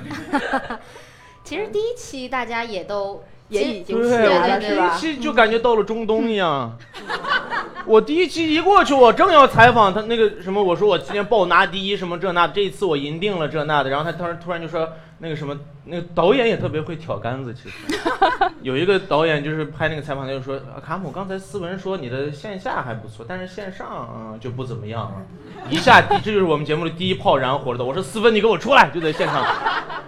[1.44, 4.96] 其实第一期大家也都 也其实已经起对，来了，我第一是吧？
[4.96, 6.76] 期就感觉到了中东一样。
[7.86, 14.90] 我第一期一过去，我正要采访他那个什么，我说我今天报拿第一什么这那，这一次我赢定了这那的，然后他突然突然就说
[15.24, 17.76] 那个什么，那个导演也特别会挑杆子，其实
[18.60, 25.22] 有一个导演就是拍那个采访，他就说啊卡姆刚才斯文说你的线下还不错，但是线上嗯就不怎么样了，
[25.70, 29.42] 一下这就是我们节目的第一炮燃火了的，我说斯文你给我出来，就在现场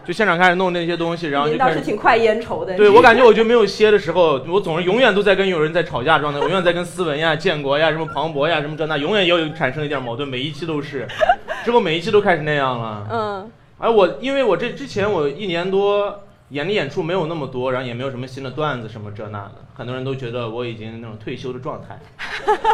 [0.05, 2.76] 就现场开始弄那些东西，然后就开始是挺快烟抽的。
[2.76, 11.09] 对我感觉我就没有歇的时候，我总是永远都在跟有人在吵架状态，我永远在跟斯文呀、建国呀、什么庞博呀、什么这那，永远要有产生一点矛盾，每一期都是，
[11.64, 13.09] 之后每一期都开始那样了。
[13.11, 21.98] 嗯而我因为我这之前我一年多演的演出没有那么多，然后也没有什么新的段子什么这那的，很多人都觉得我已经那种退休的状态，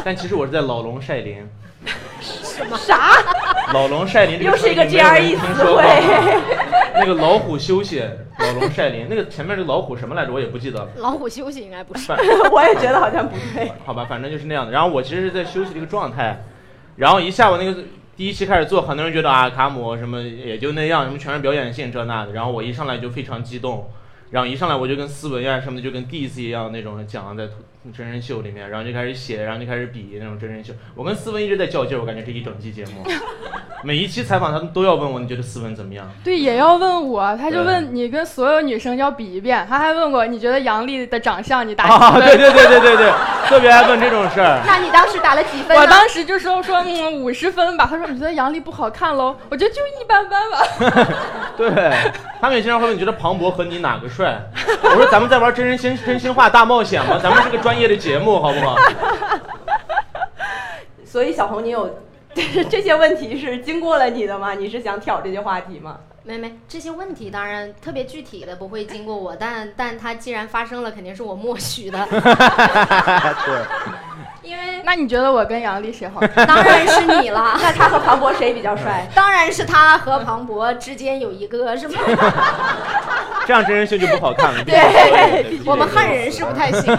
[0.04, 1.48] 但其实我是在老龙晒林。
[2.20, 3.10] 什么啥？
[3.72, 5.88] 老龙晒林又是一个 GRE 听词说过汇。
[6.94, 8.00] 那个老虎休息，
[8.38, 10.32] 老龙晒林，那个前面这个老虎什么来着？
[10.32, 10.88] 我也不记得了。
[10.98, 12.06] 老虎休息应该不是。
[12.14, 12.16] 反
[12.52, 13.72] 我也觉得好像不对。
[13.84, 14.70] 好吧，反正就是那样的。
[14.70, 16.44] 然后我其实是在休息的一个状态，
[16.94, 17.82] 然后一下午那个
[18.22, 22.30] 第一期开始做，很多人觉得啊卡姆什么也就那样，什么全是表演性这那的。
[22.30, 23.90] 然后我一上来就非常激动，
[24.30, 27.48] 然后一上来我就跟斯文呀什么的就跟第一次一样那种讲在
[27.90, 30.72] 真人秀里面，然后就开始写，然后就开始比那种真人秀。
[30.94, 33.02] 我跟思文一直在较劲儿，我感觉这一整期节目，
[33.82, 36.08] 每一期采访他们都要问我，你觉得思文怎么样？
[36.22, 42.28] 对，也要问我，他就问你跟所有女生要比一遍，他还问我你觉得杨丽的长相你打啊，几分？
[42.28, 43.12] 对对对对对对，
[43.48, 44.60] 特别爱问这种事儿。
[44.66, 45.76] 那你当时打了几分？
[45.76, 49.36] 我当时就说说嗯五十分吧，他说你觉得杨丽不好看喽？
[49.50, 51.12] 我觉得就一般般吧。
[51.56, 51.70] 对，
[52.40, 54.40] 他们也经常会问你觉得庞博和你哪个帅？
[54.84, 57.18] 我说咱们在玩真人真真心话大冒险吗？
[57.22, 58.76] 咱们是个专业的节目，好不好？
[61.04, 61.98] 所以小红，你有
[62.70, 64.54] 这些问题是经过了你的吗？
[64.54, 65.98] 你是想挑这些话题吗？
[66.24, 72.20] 没没，这些问题当然特别具体的不会经过我，但但它既然发生了，肯定是我默许的， 对，
[74.42, 76.44] 因为那你觉得我跟杨丽谁好看？
[76.46, 77.56] 当然是你了。
[77.62, 79.06] 那他和庞博谁比较帅？
[79.14, 81.98] 当然是他和庞博之间有一个是吗？
[83.46, 84.64] 这样真人秀就不好看了。
[84.64, 86.96] 对我们汉人是不太行。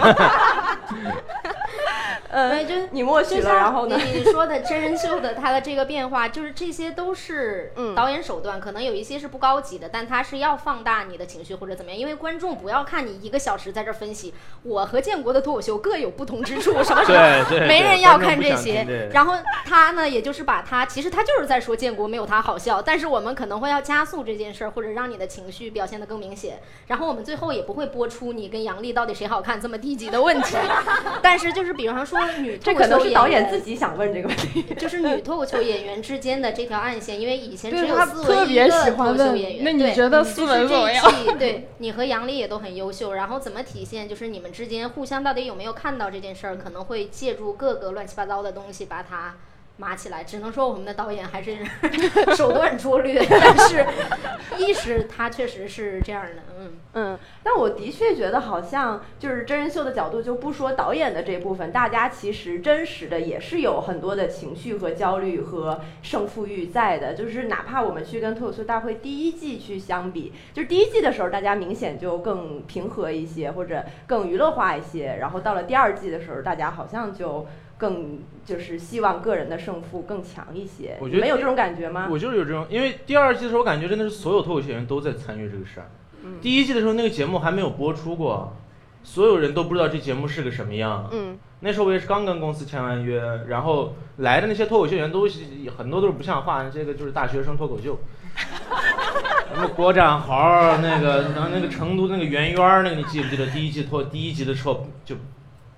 [2.34, 3.96] 呃对，就你默许了，然后呢？
[3.96, 19.08] 你说的真人秀的它的这个变化，就是这些都是嗯导演手段，可能有一些是不高级的，但它是要放大你的情绪或者怎么样，因为观众不要看你一个小时在这儿分析我和建国的脱口秀各有不同之处，什么什么，对对，没人要看这这些。
[19.12, 26.58] 然后他呢，也就是把他其实他就是在说建国没有他好笑，但是我们可能会要加速这件事儿，或者让你的情绪表现的更明显。
[26.88, 30.56] 然后我们最后也不会播出你跟杨笠到底谁好看这么低级的问题，
[31.22, 34.62] 但是就是比方说女这可能是脱口秀演员导演自己想问这个问题。
[34.78, 39.64] 就是女脱口秀演员之间的这条暗线，因为以前只有思特别文一个脱喜欢问口秀演员。
[39.64, 44.08] 那你觉得思文怎么样就是这一季对你和杨笠也都很优秀，然后怎么体现？
[44.08, 46.56] 就是你们之间互相到底有没有看到这件事儿？
[46.56, 49.36] 可能会借助各个乱七八糟的东西把它
[49.76, 50.24] 码起来。
[50.24, 51.56] 只能说我们的导演还是
[52.36, 53.84] 手段拙劣，但是
[54.58, 56.72] 意识他确实是这样的，嗯。
[56.96, 67.14] 嗯，但我的确觉得好像就是真人秀的角度，就不说导演的这部分，大家其实真实的也是有很多的情绪和焦虑和胜负欲在的。
[67.14, 77.44] 就是哪怕我们去跟脱口秀大会第一季去相比，就是第一季的时候大家明显就更平和一些，或者更娱乐化一些，然后到了第二季的时候，大家好像就。
[77.78, 82.08] 更就是希望个人的胜负更强一些，我觉得没有这种感觉吗？
[82.10, 85.90] 我就是有这种，因为第二季的时候，我感觉真的是所有脱口秀演员都在参与这个事儿。
[86.24, 88.56] 嗯第一季的时候，那个节目还没有播出过，
[89.02, 91.08] 所有人都不知道这节目是个什么样。
[91.12, 95.40] 嗯那时候我也是刚跟公司签完约，然后来的那些脱口秀演员都是
[95.76, 97.98] 很多都是不像话，这个就是大学生脱口秀。
[99.54, 105.14] 什么郭展豪那个，然后那个成都那个圆圆儿那个，你记不记得第一季脱第一集的时候就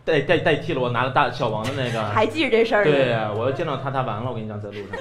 [0.06, 2.02] 代代代替了我拿了大小王的那个。
[2.04, 2.90] 还记着这事儿呢。
[2.90, 4.98] 对呀、我要见到他，他完了，我跟你讲，在路上。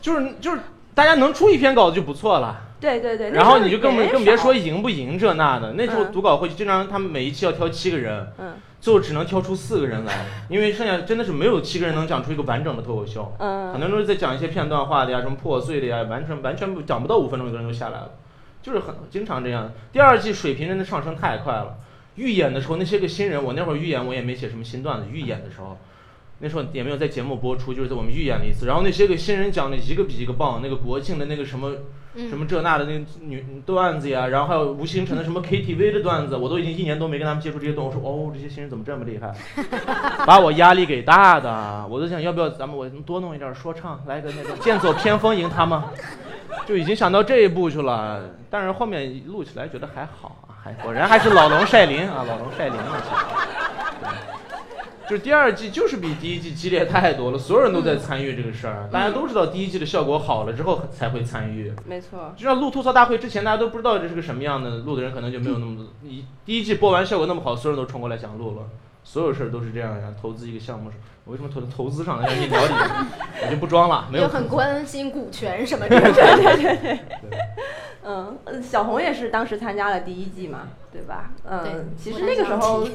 [0.00, 0.60] 就是就是，
[0.94, 2.60] 大家能出一篇稿子就不错了。
[2.78, 5.72] 对对对，然后你就更人少更别说赢不赢这那的。
[5.72, 10.12] 那时候嗯读稿会经常他们每一期要挑七个人，嗯最后只能挑出四个人来，
[10.50, 13.34] 因为剩下真的是没有七个人能讲出一个完整的脱口秀。
[13.38, 18.10] 嗯，很多人都是在讲一些片段化的呀，什么破碎的呀，完全完全不讲不到五分钟，一个人就下来了，
[18.60, 19.72] 就是很经常这样。
[19.90, 21.76] 第二季水平真的上升太快了。
[22.16, 25.76] 预演的时候，那些个新人，我那会儿预演我也没写什么新段子，预演的时候，
[26.40, 28.66] 那时候也没有在节目播出，就是在我们预演了一次。
[28.66, 31.72] 然后那些个新人讲的一个比一个棒，那个国庆的那个什么
[32.16, 37.96] 嗯什么这那的那个女段子呀，然后还有吴星辰的什么 KTV 的段子，我都已经一年多没跟他们接触这些段子。
[37.96, 39.34] 我说哦，这些新人怎么这么厉害，
[40.24, 45.82] 把我压力给大的，我都想要不要咱们我多弄一点说唱，来个那个剑走偏锋赢他们，
[46.66, 48.30] 就已经想到这一步去了。
[48.50, 52.76] 但是后面录起来觉得还好啊，还果然还是老龙晒林啊，老龙晒林
[55.06, 61.70] 就是第二季就是比第一季激烈太多了，所有人都在参与这个事儿，大家都知道第一季的效果好了之后才会参与。
[61.84, 62.32] 没错。
[62.34, 65.86] 就像录吐槽大会之前，大家都不知道这是个什么样的，录的人可能就没有那么多。
[66.00, 68.62] 你第一季播完效果那么好，所有人都冲过来想录了。
[69.04, 70.90] 所有事儿都是这样呀，投资一个项目，
[71.24, 72.26] 我为什么投投资上了？
[72.26, 72.72] 让你聊里，
[73.46, 76.00] 我就不装了，没有很关心股权什么 的。
[76.00, 76.98] 对对对对。
[78.06, 81.30] 嗯，呃小红也是当时参加了第一季嘛，对吧？
[81.48, 82.86] 嗯，其实那个时候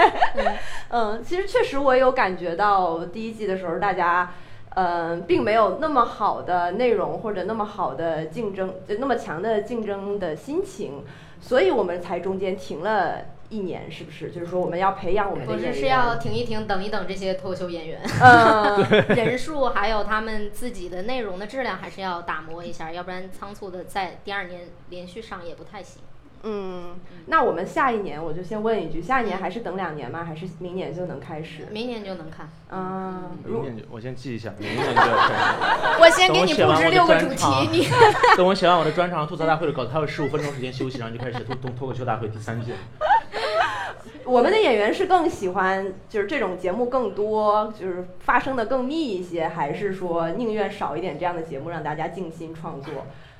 [0.88, 4.30] 嗯，其实确实我有感觉到第一季的时候，大家。
[4.74, 11.02] 嗯，并没有那么好的内容或者那么好的竞争，就那么强的竞争的心情，
[11.40, 13.16] 所以我们才中间停了
[13.50, 14.30] 一年，是不是？
[14.30, 18.00] 就是说我们要培养我们的不演员，是是要停一停，等一等这些脱口秀演员。
[18.20, 18.84] 嗯，
[19.16, 26.02] 人数还有他们自己的内容的质量还是要打磨一下，要不然仓促的在第二年连续上也不太行。
[26.42, 26.94] 嗯，
[27.26, 30.24] 那我们下一年我就先问一句，下一年还是等两年吗？
[30.24, 31.66] 还是明年就能开始？
[31.70, 32.48] 明年就能看。
[32.70, 35.98] 啊，明年就我先记一下，明年就要开始。
[36.00, 37.88] 我先给你布置六个主题
[38.36, 42.78] 等我写完我的专，场你等我写完我的专场 吐槽大会的稿子，还有十五分钟时间休息，然后就开始脱脱脱口秀大会第三季了。
[44.24, 52.92] 我们的演员是更喜欢就是这种节目更多，就是发生的更密一些，还是说宁愿少一点这样的节目让大家静心创作？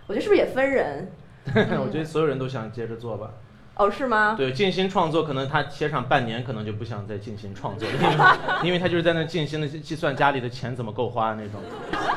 [0.07, 1.13] 我觉得是不是也分人？
[1.81, 3.31] 我觉得所有人都想接着做吧。
[3.77, 4.35] 哦，是吗？
[4.37, 8.15] 对，静心创作，可能他歇上半年，可能就不想再静心创作了，因为
[8.69, 11.61] 因为他就是在那静心的计算家里的钱怎么够花那种。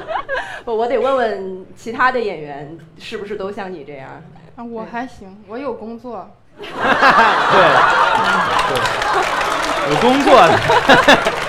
[0.66, 4.10] 我我得问问其他的演员，是不是都像你这样？
[4.56, 6.28] 啊，我还行，我有工作。
[6.58, 6.68] 对，
[8.70, 8.76] 对，
[9.92, 11.41] 有工作。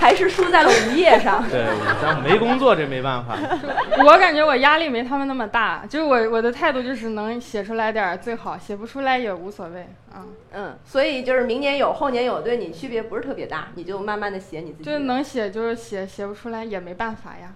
[0.00, 1.44] 还是输在了无业上。
[1.50, 1.66] 对，
[2.02, 3.36] 但没工作这没办法。
[4.02, 10.24] 我感觉我压力没他们那么大，就是我我的态度就是能写出来点儿最好，写不出来也无所谓啊。
[10.54, 14.84] 嗯，所以就是明年有后年有，对你区别不是特别大，你就慢慢的写你自己。
[14.84, 17.52] 就能写就是写，写不出来也没办法呀。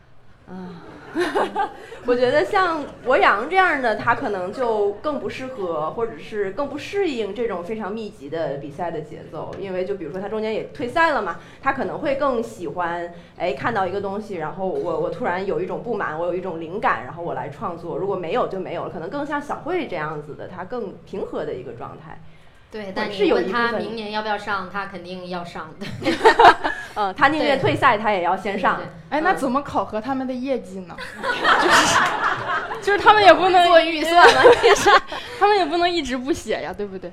[0.46, 0.84] 啊，
[2.04, 9.54] 我觉得像博洋这样的，他可能就更不适合，或者是更不适应这种非常密集的比赛的节奏。
[9.58, 17.96] 因为就比如说他中间也退赛了嘛，他可能会更喜欢，哎，看到一个东西，然后我我突然有一种不满，我有一种灵感，然后我来创作。
[17.96, 22.20] 如果没有就没有了，可能更像小慧这样子的，他更平和的一个状态。
[22.70, 25.86] 对，但是问他明年要不要上，他肯定要上的。
[26.94, 28.80] 嗯，他宁愿退赛，他也要先上。
[29.10, 30.94] 哎，那怎么考核他们的业绩呢？
[31.22, 32.00] 就是，
[32.82, 34.90] 就是他们也不能做预算嘛，也是，
[35.38, 37.10] 他们也不能一直不写呀，对不对？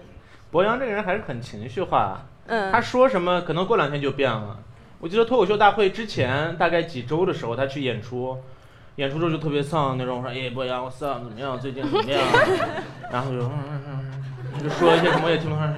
[0.51, 4.57] 博洋这个人还是很情绪化，嗯，他说什么可能过两天就变了。
[4.99, 8.37] 我记得脱口秀大会之前大概几周的时候，他去演出，
[8.97, 11.59] 演出之后就特别丧那种，说哎，博洋我丧怎么样？
[11.59, 12.21] 最近怎么样？
[13.11, 14.21] 然后就嗯嗯嗯。
[14.61, 15.73] 就说一些什么也听不上，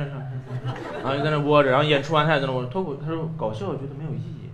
[1.04, 2.64] 然后就在那窝着，然后演出完他也在那窝。
[2.66, 4.50] 脱口他说搞笑，我觉得没有意义。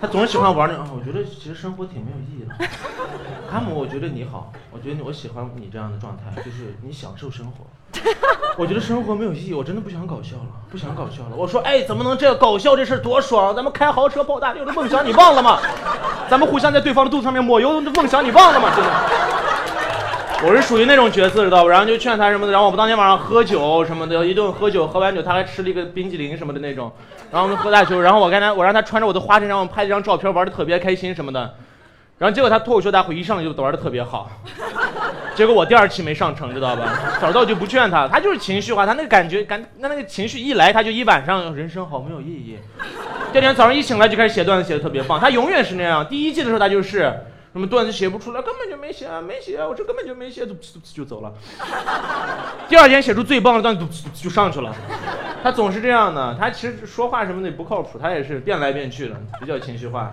[0.00, 2.54] 他总是喜欢玩那啊，我觉得其实生活挺没有意义的。
[3.50, 7.64] 哈姆，我觉得你好，我觉得我喜欢你这样的状态，就是你享受生活。
[8.58, 11.36] 我觉得生活没有意义，我真的不想搞笑了，不想搞笑了。
[11.36, 12.36] 我说哎，怎么能这样？
[12.36, 15.58] 搞笑这事多爽，咱们开豪车泡大妞的梦想你忘了吗？
[16.28, 18.72] 咱们互相在对方的肚子上面抹油的梦想你忘了吗？
[18.74, 18.90] 真的。
[20.46, 21.70] 我是属于那种角色，知道吧？
[21.70, 26.92] 然后就劝他什么的，然后我们当天晚上喝酒什么的，一顿喝酒，喝完酒他还吃了一个冰激凌什么的那种，
[27.32, 31.54] 然后我们喝大酒，然后我跟他，我让他穿着我的花衬衫，我们拍了张照片，玩的特别开心什么的，
[32.18, 34.30] 然后结果他脱口秀大会一上来就玩的特别好，
[35.34, 36.92] 结果我第二期没上成，知道吧？
[37.18, 42.58] 早知道我就不劝他，他就是情绪化，他那个感觉感，那那个情绪一来他就一晚上，人生好没有意义，
[43.32, 47.10] 第二天早上一醒来就开始写段子，写的特别棒，他永远是那样，第一季的时候他就是。
[47.54, 50.52] 什么段子写不出来，根本就没写，没写，我这根本就没写，就
[50.92, 51.32] 就走了。
[52.68, 54.74] 第二天写出最棒的段子，就上去了。
[55.40, 60.12] 他总是这样的，他其实说话什么的也不靠谱，他也是变来变去的，比较情绪化。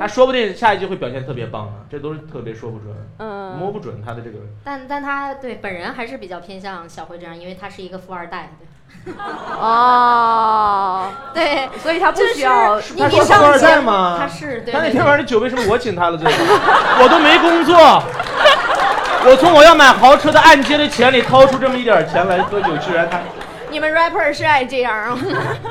[0.00, 4.40] 他说不定下一季会表现特别棒呢，这都是特别说不准，嗯摸不准他的这个。
[4.64, 8.56] 但但他对本人还是比较偏向小辉这样，因为他是一个富二代。
[9.58, 14.16] 哦，对，所以他不需要他是富二代吗？
[14.20, 14.62] 他是。
[14.70, 16.16] 他那天晚上的酒为什么我请他了？
[16.16, 17.74] 这我都没工作，
[19.24, 23.18] 我从我要买豪车的按揭的钱里掏出这么一点钱来喝酒，居然他。
[23.70, 25.18] 你们 rapper 是爱这样啊？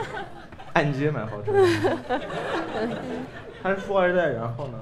[0.73, 1.53] 按揭买豪车。
[3.63, 4.77] 他是富二代，然后呢？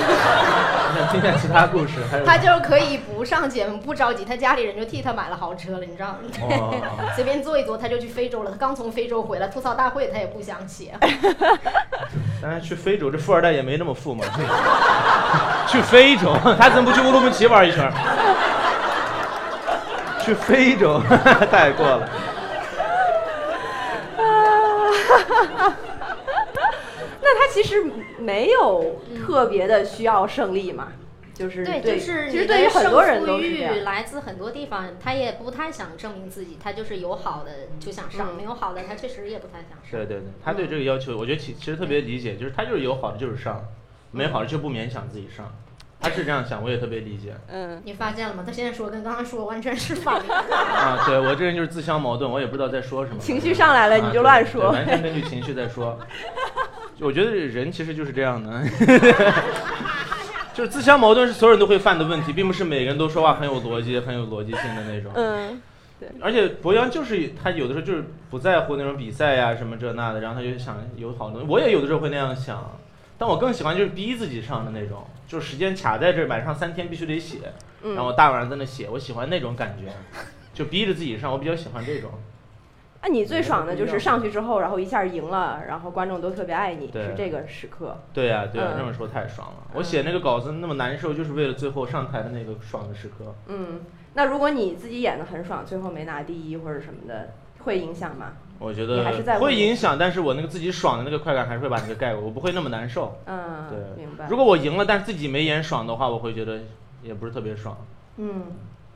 [0.96, 6.16] 想听听其他故事，还有他就是可以不上节目，不着急，他家里人就替他买了豪车了，你知道吗？
[7.14, 8.50] 随便坐一坐，他就去非洲了。
[8.50, 10.94] 他刚从非洲回来，吐槽大会他也不想写。
[12.42, 14.24] 当然去非洲，这富二代也没那么富嘛。
[15.68, 17.90] 去非洲，他怎么不去乌鲁木齐玩一圈？
[20.22, 21.00] 去非洲，
[21.50, 22.08] 太过了。
[27.32, 27.84] 那他其实
[28.18, 30.88] 没有特别的需要胜利嘛，
[31.32, 39.92] 就是对，就是其实对于很多人都是来自很多地方，他也不太想证明自己，他就是有好的就想上，没有好的他确实也不太想上。
[39.92, 43.62] 对对对，他对这个要求，我觉得其其实特别理解，就是他就是有好的就是上，
[44.10, 45.46] 没好的就不勉强自己上，
[46.00, 47.34] 他是这样想，我也特别理解。
[47.48, 48.42] 嗯，你发现了吗？
[48.44, 50.34] 他现在说跟刚刚说完全是反的。
[50.34, 53.18] 啊，对我这人就是自相矛盾，我也不知道在说什么。
[53.18, 55.98] 情绪上来了你就乱说，完全根据情绪在说。
[57.00, 58.62] 我觉得人其实就是这样的，
[60.52, 65.10] 就是自相矛盾是所有人都会犯的问题，并不是每个人都说话很有逻辑、很有逻辑性的那种。
[65.14, 65.60] 嗯，
[65.98, 66.08] 对。
[66.20, 71.42] 而且博洋就是他有的时候就是不在乎那种比赛呀什么这那的，然后他就想有好多。
[71.44, 72.78] 我也有的时候会那样想，
[73.16, 77.38] 但我更喜欢就是逼自己上的那种，就是时间卡在这晚上三天必须得写，
[77.82, 79.90] 然后我大晚上在那写，我喜欢那种感觉，
[80.52, 82.10] 就逼着自己上，我比较喜欢这种。
[83.02, 87.96] 那你最爽的就是上去之后，然后一下赢了，然后观众都特别爱你，是这个时刻。
[88.12, 89.66] 对呀，对呀，这么说太爽了。
[89.74, 93.34] 我写那个稿子那么难受，就是为了最后上台的那个爽的时刻。
[93.46, 93.80] 嗯，
[94.14, 97.30] 那如果你自己演的很爽，最后没拿第一或者什么的，
[97.64, 98.32] 会影响吗？
[98.58, 103.18] 我觉得还是在得会影响，但是我那个自己爽的那个快感还是会把那个盖过，我不会那么难受。
[103.24, 104.28] 嗯，对，明白。
[104.28, 106.58] 如果我赢了，但是自己没演爽的话，我会觉得
[107.02, 107.74] 也不是特别爽。
[108.18, 108.42] 嗯，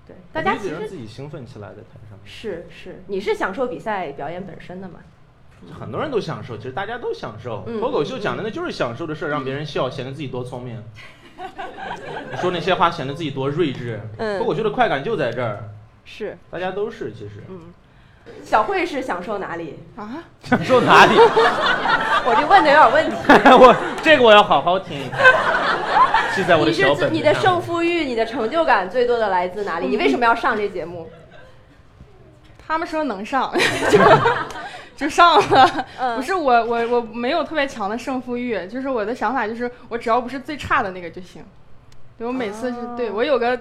[0.07, 2.19] 对，大家其实自己兴奋起来在台上。
[2.25, 5.01] 是是，你是享受比赛表演本身的嘛？
[5.79, 7.65] 很多人都享受，其实大家都享受。
[7.67, 10.83] 嗯脱口秀讲的那就是享受的事儿，让别人笑，显得自己多聪明。
[12.31, 14.01] 你说那些话显得自己多睿智。
[14.19, 15.71] 嗯脱口秀的快感就在这儿，
[16.05, 17.43] 是，大家都是其实。
[17.49, 17.73] 嗯。
[18.45, 19.79] 小慧是享受哪里？
[19.97, 21.15] 啊，享受哪里？
[22.27, 23.17] 我这问的有点问题。
[23.59, 25.13] 我这个我要好好听一听，
[26.35, 29.87] 记在我的你小本子是你的胜负欲、你的成就感最多的来自哪里？
[29.89, 31.11] 你为什么要上这节目？
[32.67, 33.53] 他们说能上，
[33.91, 33.99] 就
[34.97, 35.87] 就上了。
[35.99, 41.45] 嗯不是我我我没有特别强的胜负欲，就是我的想法就是我只要不是最差的那个就行。
[42.17, 43.59] 对我每次是、对我有个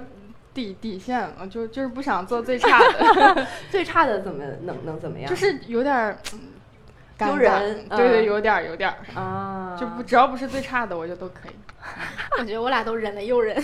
[0.54, 5.30] 底底线，啊就就是不想做最差的， 最差的怎么能能怎么样？
[5.30, 6.18] 就是有点
[7.18, 11.56] 丢人对对，嗯有点儿有点儿，啊，就不只要不是最差的我就都可以。
[12.40, 13.56] 我觉得我俩都忍了又忍，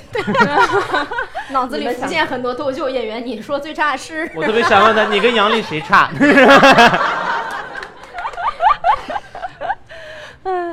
[1.51, 3.25] 脑子里浮现很多脱口秀演员。
[3.25, 4.29] 你说最差是？
[4.35, 6.09] 我特别想问他，你跟杨笠谁差？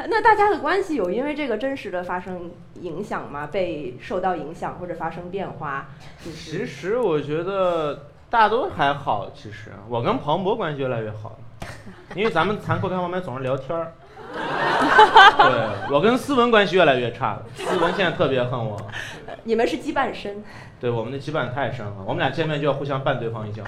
[0.08, 2.50] 那大家的关系有因为这个真实的发生
[2.80, 3.48] 影响吗？
[3.50, 5.88] 被受到影响或者发生变化？
[6.24, 9.30] 就是其实我觉得大家都还好。
[9.34, 11.38] 其实我跟庞博关系越来越好，
[12.14, 13.92] 因为咱们残酷开放麦总是聊天儿。
[15.38, 18.76] 对我跟思文关系越来越差了，思文现在特别恨我。
[19.44, 20.42] 你们是羁绊深，
[20.80, 23.62] 对我们的羁绊太深了，我们俩见面就要互相绊对方一脚，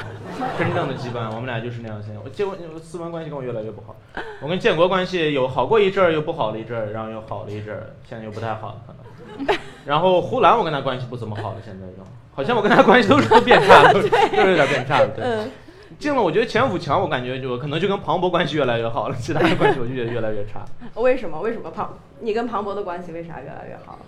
[0.59, 2.21] 真正的羁绊，我们俩就是那样现在。
[2.25, 3.95] 我结果思文关系跟我越来越不好，
[4.41, 9.57] 我跟建国关系有好过一阵儿，又不好了一阵儿，然后又好了一阵儿，现在又不太好了可能。
[9.87, 12.05] 然后呼兰我跟他关系不怎么好了，现在又
[12.35, 15.07] 好像我跟他关系都是都变差了， 都是有点变差了。
[15.09, 15.51] 对，嗯，
[15.99, 20.65] 进了我觉得前五强，我感觉就可能就跟庞博关系越来越好了，其他的关系我就觉得 越来越差。
[20.95, 21.41] 为什么？
[21.41, 21.99] 为什么庞？
[22.21, 23.99] 你跟庞博的关系为啥越来越好？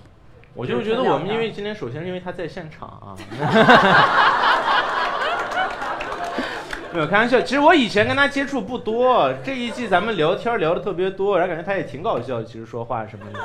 [0.55, 3.15] 我就觉得我们因为今天首先是因为他在现场啊，
[6.93, 7.41] 没有开玩笑。
[7.41, 13.39] 其实我以前跟他接触不多，这一季咱们聊天聊的特别多，然后感觉他也挺搞笑，其实说话什么的。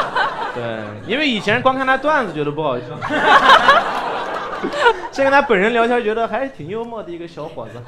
[0.54, 0.62] 对，
[1.10, 2.84] 因为以前光看他段子觉得不好笑，
[5.10, 7.80] 现在跟他本人聊天觉得还是挺幽默的一个小伙子，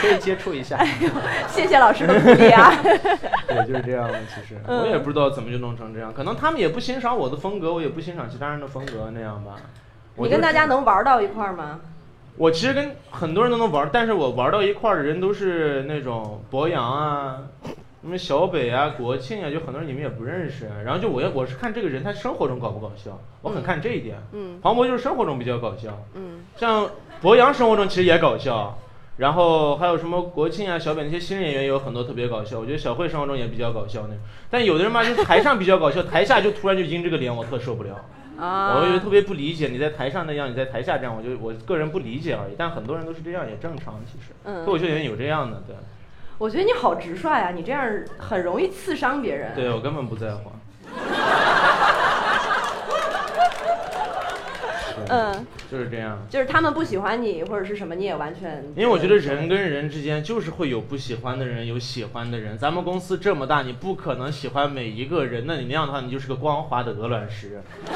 [0.00, 0.78] 可以接触一下。
[1.46, 2.72] 谢谢老师的鼓励啊！
[3.46, 4.18] 对，就是这样的。
[4.34, 9.56] 其实嗯我也不知道怎么就弄成这样，可能他们也不欣赏我的风格，我也不欣赏其他人的风格那样吧。
[10.16, 11.80] 你跟大家能玩到一块儿吗？
[12.36, 17.36] 我其实跟很多人都能玩，但是我玩到一块儿的人都是那种博洋啊，
[18.00, 20.68] 什么小北啊、国庆啊，就很多人你们也不认识。
[20.84, 24.16] 然后就我要我是看这个人他生活中搞不搞笑，我很嗯看这一点。
[24.32, 26.88] 嗯庞博就是生活中比较搞笑，嗯像
[27.20, 28.78] 博洋生活中其实也搞笑，
[29.16, 32.60] 然后还有什么国庆啊、小北那些新人演员也有很多特别搞笑。
[32.60, 34.18] 我觉得小慧生活中也比较搞笑那种，
[34.48, 37.96] 但有的人嘛，就是台上比较搞笑，台下就突然就阴这个脸，我特受不了。
[38.38, 42.54] 啊，我就特别不理解，你在台上那样，你在台下这样，我就我个人不理解而已。
[42.56, 44.00] 但很多人都是这样，也正常。
[44.06, 45.74] 其实，嗯脱口秀演员有这样的，对，
[46.38, 47.84] 我觉得你好直率啊，你这样
[48.16, 49.52] 很容易刺伤别人。
[49.56, 50.52] 对我根本不在乎。
[55.10, 56.18] 嗯，就是这样。
[56.28, 58.62] 就是他们不喜欢你或者是什么，你也完全。
[58.76, 62.56] 因为我觉得人跟人之间就是会有不喜欢的人，有喜欢的人。
[62.56, 67.60] 咱们公司这么大，你不可能喜欢每一个人，那你那样的话，你就是个光滑的鹅卵石，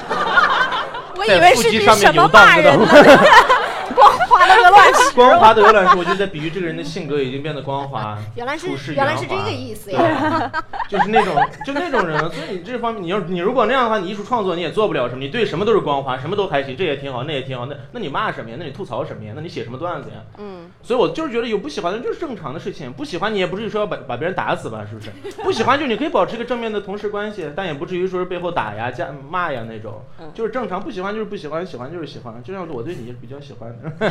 [1.16, 2.86] 我以为是句肌上面什么游荡着骂人呢？
[2.86, 3.18] 的。
[3.94, 5.01] 光滑的鹅卵石。
[5.16, 10.50] 光滑的鹅卵石，我就在比喻这个人的性格已经变得光滑， 原来是原来是这个意思呀！
[10.88, 11.34] 就是那种
[11.64, 18.56] 就那种人，所以你这方面，你要你如果那样的话，你艺术创作你也做不了什么，你对什么都是光滑，什么都还行，这也挺好，那也挺好，那那你骂什么呀？
[18.58, 19.32] 那你吐槽什么呀？
[19.34, 20.16] 那你写什么段子呀？
[20.38, 25.10] 嗯，所以我就是觉得有不喜欢的人就是正常的事情，不喜欢你也不至于说要把把别人打死吧，是不是？
[25.42, 30.82] 不喜欢就你可以保持一个正面的同事关系，但也不至于说是背后打呀、加骂呀那种嗯，就是正常。
[30.82, 34.10] 不喜欢就是不喜欢，喜欢就是喜欢，就像我对你比较喜欢的。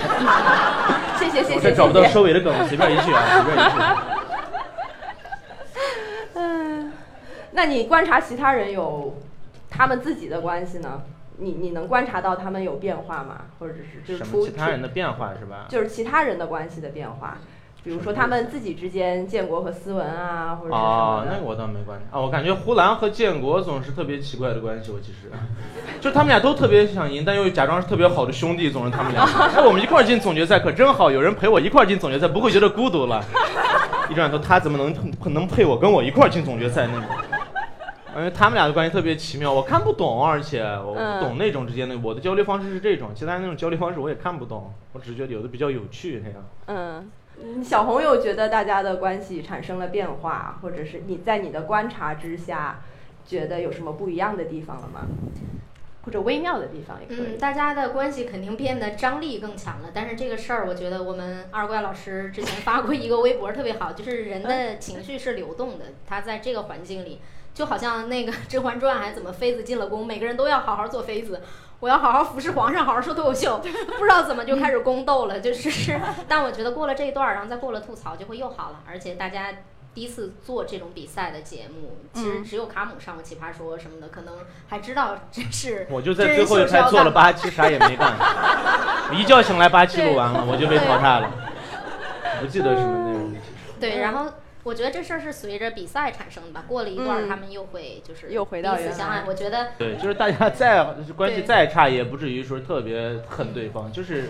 [1.19, 2.03] 谢谢谢谢我这找不到。
[2.05, 3.77] 收尾的梗，随便一句啊， 随便一句。
[6.35, 6.93] 嗯，
[7.51, 9.17] 那你观察其他人有
[9.69, 11.01] 他们自己的关系呢？
[11.37, 13.45] 你你能观察到他们有变化吗？
[13.59, 15.65] 或者是就是什出么其他人的变化是吧？
[15.69, 17.37] 就是其他人的关系的变化，
[17.83, 22.21] 比如说他们自己之间，建国和思文啊，或者是什么，那个我倒没观察啊。
[22.21, 24.91] 我感觉呼兰和建国总是特别奇怪的关系。
[24.91, 25.31] 我其实，
[25.99, 29.23] 就他们俩都特别想赢，但又假装是特别好的兄弟，总是他们俩。
[29.23, 33.23] 哎，我们一块儿进总决赛可真好，有人陪我一块儿进总决赛，不会觉得孤独了。
[34.09, 37.05] 一转头，他怎么能能配我跟我一块儿进总决赛那种？
[38.15, 41.97] 因为他们俩的关系特别奇妙，我看不懂，而且我嗯不懂那种之间的。
[42.03, 46.43] 我的交流方式是这种，其他人那种交流方式我也看不懂，我只是觉得有的比较有趣那样。
[46.67, 47.09] 嗯，
[47.43, 52.81] 嗯小红有觉得大家的关系产生了变化，或者是你在你的观察之下，
[53.25, 55.01] 觉得有什么不一样的地方了吗？
[56.03, 57.35] 或者微妙的地方也可以。
[57.35, 59.91] 嗯，大家的关系肯定变得张力更强了。
[59.93, 67.19] 但是这个事儿，我觉得我们二怪老师之前发过一个微博特别好，就是人的 情绪是流动的，他在这个环境里，
[67.53, 71.39] 就好像那个《甄嬛传》还怎么妃子进了宫，每个人都要好好做妃子。
[71.81, 73.57] 我要好好服侍皇上，好好说脱口秀，
[73.97, 75.99] 不知道怎么就开始宫斗了， 就是。
[76.29, 78.79] 但我觉得过了这一段儿，然后再过了吐槽，就会又好了。
[78.87, 79.47] 而且大家
[79.93, 84.35] 第一次做这种比赛的节目，其实嗯只有卡姆上过《奇葩说》什么的，可能
[84.69, 88.13] 还知道这是我就在最后一排做了八期，啥也没干。
[89.09, 91.29] 我一觉醒来八期录完了，我就被淘汰了。
[92.39, 93.33] 不记得什么内容。
[93.79, 94.31] 对，然后
[94.63, 96.63] 我觉得这事儿是随着比赛产生的吧。
[96.67, 99.23] 过了一段，嗯他们又会就是又回到彼此相爱。
[99.27, 100.83] 我觉得对，就是大家再
[101.15, 104.29] 关系再差，也不至于说特别恨对方，就是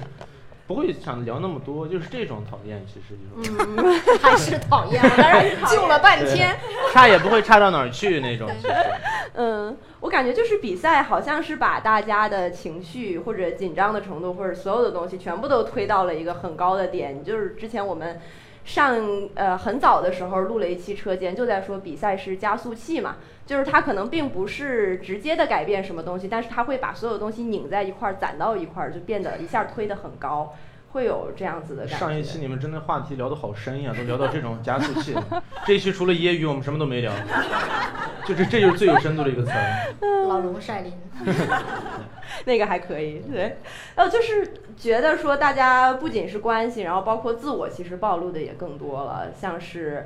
[0.67, 3.51] 不会想聊那么多，就是这种讨厌，其实就是、
[4.19, 6.55] 还是讨厌，我在这儿救了半天。
[6.93, 8.49] 差也不会差到哪儿去那种。
[8.55, 8.73] 其实
[9.35, 17.23] 嗯，我感觉就是比赛好像是把大家的情绪或者紧张的程度或者所有的东西全部都推到了一个很高的点。
[17.23, 18.19] 就是之前我们
[18.63, 18.95] 上
[19.35, 30.55] 呃很早的时候录了一期车间，就在说比赛是加速器嘛，就是它可能并不是直接的改变什么东西，但是它会把所有东西拧在一块儿，攒到一块儿，就变得一下推得很高。
[30.91, 31.97] 会有这样子的感觉。
[31.97, 35.15] 上一期你们真的话题聊得好深呀，都聊到这种加速器。
[35.65, 37.11] 这一期除了揶揄，我们什么都没聊，
[38.25, 39.93] 就是这就是最有深度的一个词儿。
[40.27, 40.93] 老龙晒林，
[42.45, 43.57] 那个还可以，对，
[43.95, 50.05] 呃，就是觉得说大家不仅是关系，然后包括自我，其实暴露的也更多了，像是。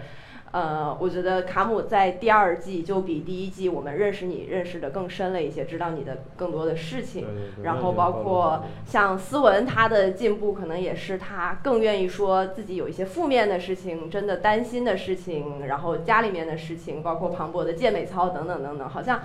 [0.56, 7.28] 呃，我觉得卡姆在第二季就比第一季我们认识你认识的更深了一些，知道你的更多的事情。
[7.64, 19.20] 然后包括像思文，他的进步可能也是他更愿意说自己有一些负面的事情，真的担心的事情，然后家里面的事情，包括庞博的健美操等等等等，好像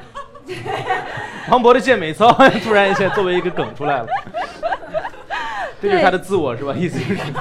[1.46, 2.28] 庞博的健美操
[2.64, 4.08] 突然一下作为一个梗出来了，
[5.80, 6.74] 这就是他的自我是吧？
[6.76, 7.32] 意思就是。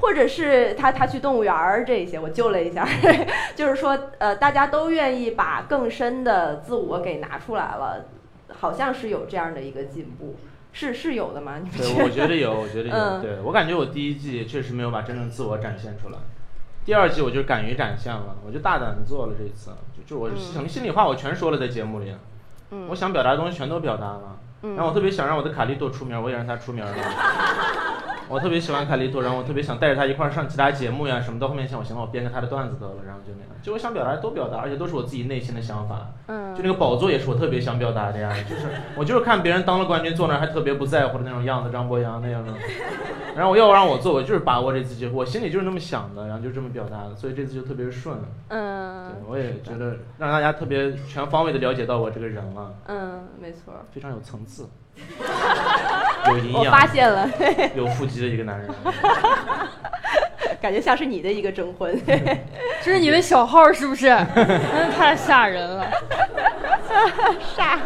[0.00, 2.86] 或者是他他去动物园儿这些，我救了一下，
[3.54, 8.06] 就是说呃，大家都愿意把更深的自我给拿出来了，
[8.60, 10.36] 好像是有这样的一个进步，
[10.72, 11.60] 是是有的吗？
[11.76, 12.94] 对，我觉得有，我觉得有。
[12.94, 13.20] 嗯。
[13.20, 16.18] 对我感觉我第一季确实没有把真正自我展现出来，
[16.84, 22.14] 第二季我就敢于展现了，我就大胆的做了这一次，就就我什么心里话我全说了在节目里，
[22.70, 22.86] 嗯。
[22.88, 24.38] 我想表达的东西全都表达了。
[24.62, 26.92] 嗯然后我特别想让我的卡利多出名，我也让他出名了。
[28.30, 31.40] 我特别喜欢卡利多，然后我特别想带着他一块儿上其他节目呀什么。
[31.40, 33.48] 到后面想，我行了，我编个他的段子得了，然后就那样。
[33.62, 36.08] 就我想表达都表达，而且都是我自己内心的想法。
[36.26, 42.52] 嗯就那个宝座也是我特别想表达的呀，就是我就是看别人当了冠军坐那儿还特别不在乎的那种样子，张博洋那样的。
[43.34, 48.14] 然后我要让我做，我就是把握这次机会，我心里就是那么想的，然后就这么表达的，所以这次就特别顺。
[48.48, 54.47] 嗯对，嗯我也觉得让大家特别全方位的了解到我这个人了，嗯，没错，非常有层次，
[56.28, 57.28] 有营我发，现了，
[57.76, 58.68] 有腹肌的一个男人。
[60.60, 61.96] 感觉像是你的一个征婚。
[62.82, 64.06] 这是你的小号是不是？
[64.34, 65.88] 真的太吓人了。
[67.56, 67.78] 傻。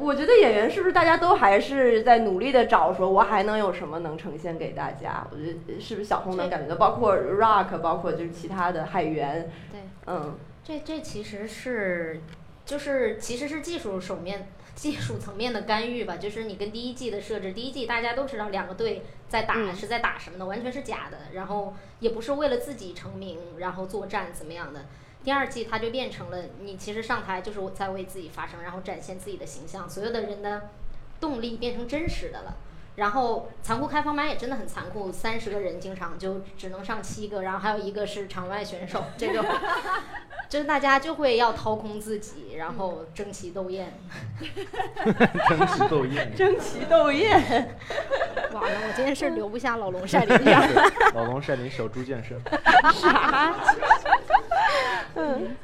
[0.00, 5.26] 我觉得演员是不是大家都还是在努力的找，说我还能有什么能呈现给大家？
[5.30, 12.20] 我觉得是不是小红能感觉到，包括 Rock，包括就是其他的海员，对，嗯这这其实是
[12.64, 14.48] 就是其实是技术手面。
[14.74, 24.86] 技术层面的干预吧，就是你跟第一季的设置，第一季大家都知道两个队在打、嗯是在打什么的，完全是假的，然后也不是为了自己成名，然后作战怎么样的。
[25.22, 30.70] 第二季它就变成了你其实上台就是在为自己发声，然后展现自己的形象，所有的人的
[31.20, 32.56] 动力变成真实的了。
[32.96, 39.44] 然后残酷开放麦也真的很残酷，三十个人经常就只能上七个，然后还有一个是场外选手， 这个
[40.48, 43.92] 就是大家就会要掏空自己，然后争奇斗艳。
[45.48, 47.76] 争奇斗艳， 争奇斗艳，
[48.52, 50.62] 完了，我今天是留不下老龙晒林样。
[51.14, 52.40] 老龙晒林小猪健身。
[52.94, 53.54] 傻。
[55.16, 55.56] 嗯，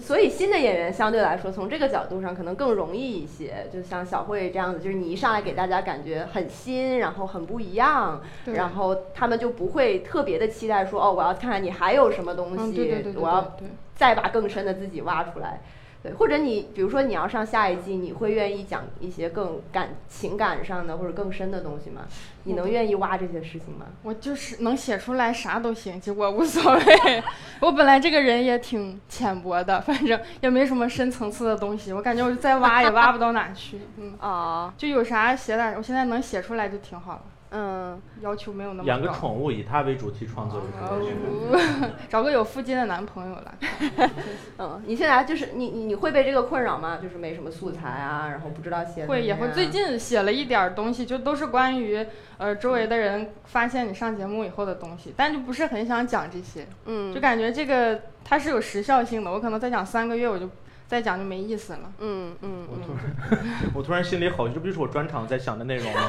[0.00, 3.68] 所以新的演员相对来说，从这个角度上可能更容易一些。
[3.72, 13.56] 就像小慧这样子，就是你一上来给大家感觉很新，然后很不一样，然后他们就不会特别的期待说，哦，我要看看你还有什么东西，嗯，对对对对我要。
[14.00, 15.60] 再把更深的自己挖出来。
[16.02, 22.02] 对，或者你比如说你要上下一季，你会愿意讲一些更感情感上的或者更深的东西吗？
[22.44, 23.84] 你能愿意挖这些事情吗？
[24.02, 27.22] 我就是能写出来啥都行，其实我无所谓。
[27.60, 31.92] 我本来这个人也挺浅薄的，反正也没什么深层次的东西。
[31.92, 33.80] 我感觉我再挖也挖不到哪去。
[33.98, 37.22] 嗯，哦，就有啥写点，我现在能写出来就挺好了。
[37.52, 38.86] 嗯，要求没有那么高。
[38.86, 40.60] 养个宠物，以它为主题创作。
[40.80, 44.10] 哦， 找个有腹肌的男朋友来。
[44.58, 46.98] 嗯，你现在就是你你你会被这个困扰吗？
[47.02, 49.04] 就是没什么素材啊，然后不知道写。
[49.06, 52.06] 会也会，最近写了一点东西，就都是关于
[52.38, 56.66] 呃周围的人发现你上节目以后的东西，但就不是很想讲这些。
[56.84, 60.48] 嗯，就感觉这个它是有时效性的，我可能再讲三个月我就。
[60.90, 61.78] 再讲就没意思了。
[62.00, 63.40] 嗯嗯，我突然，
[63.72, 66.00] 我突然心里好，这不就是我专场在想的内容吗？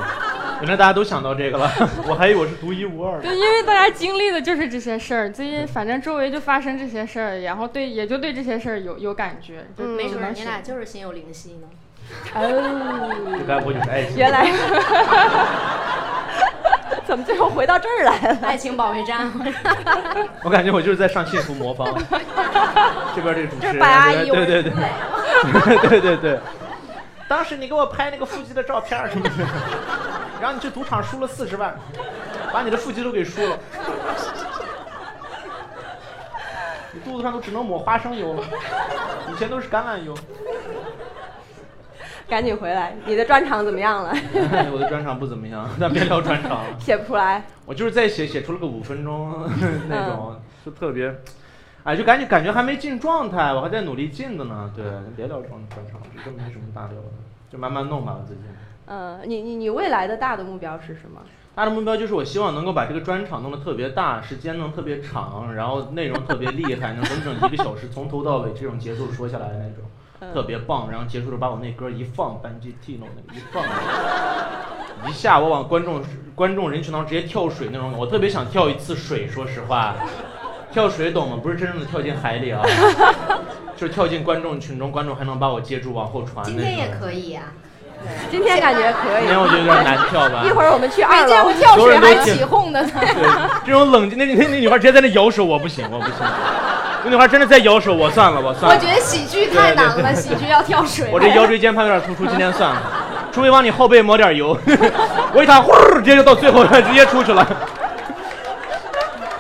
[0.62, 1.72] 原来大家都想到这个了，
[2.10, 3.22] 我还以为我是独一无二的。
[3.22, 11.68] 对，因为大家经历的就是这些事儿，最近反正周围就发生这些事儿，然后对也就对这些事儿有有感觉，就没准你俩就是心有灵犀呢。
[12.34, 14.18] 哦， 这该不会就是爱情？
[14.18, 14.52] 原来。
[17.12, 18.38] 怎么最后回到这儿来了？
[18.42, 19.30] 爱情保卫战。
[20.46, 21.86] 我感觉我就是在上幸福魔方。
[23.14, 24.72] 这边这个主持人，白阿姨，对对对，
[25.90, 26.40] 对对对。
[27.28, 29.32] 当时你给我拍那个腹肌的照片什么的，
[30.40, 31.76] 然后你去赌场输了四十万，
[32.54, 33.60] 把你的腹肌都给输了，
[36.94, 38.44] 你肚子上都只能抹花生油了，
[39.34, 40.16] 以前都是橄榄油。
[42.28, 42.96] 赶紧回来！
[43.06, 44.12] 你的专场怎么样了？
[44.72, 46.76] 我的专场不怎么样，那别聊专场了。
[46.80, 47.44] 写不出来。
[47.66, 49.34] 我就是在写，写出了个五分钟
[49.90, 51.14] 那种，就特别，
[51.84, 54.72] 哎，就赶紧感觉还没进状态，我还在努力进的呢。
[54.76, 57.12] 对，别聊专专场，这没什么大聊的，
[57.52, 58.46] 就慢慢弄吧，最近。
[58.88, 61.22] 嗯，你你你未来的大的目标是什么？
[61.54, 69.84] 大的目标就是我希望能够把这个专场弄得特别大，时间弄特别长，然后内容特别厉害，能整整一个小时从头到尾这种节奏说下来的那种。
[70.34, 73.64] 特别棒，然后结束时候把我那歌一放，班吉 T 弄那个一放，
[75.10, 76.00] 一下我往观众
[76.36, 79.96] 观众人群当中直接跳水那种，我特别想跳一次水，说实话，
[80.72, 81.40] 跳水懂吗？
[81.42, 82.62] 不是真正的跳进海里啊，
[83.76, 86.46] 就是跳进观众群中，观众还能把我接住往后传。
[86.46, 87.46] 今天也可以啊，
[88.30, 89.22] 今天感觉可以。
[89.22, 90.44] 今天我觉得有点难跳吧。
[90.46, 91.28] 一会儿我们去二楼。
[91.28, 92.84] 没见过跳水还起哄的。
[92.84, 96.16] 对，这种冷静，那那那女孩直接在那摇手，我不行，我不行。
[97.06, 98.76] 那女孩真的在摇手，我算了，我算了。
[98.78, 101.08] 我觉得喜剧太难了，喜剧要跳水。
[101.12, 102.82] 我这腰椎间盘有点突出，今天算了。
[103.32, 104.58] 除非往你后背抹点油，
[105.34, 107.46] 我一躺，呼，直接就到最后，直接出去了。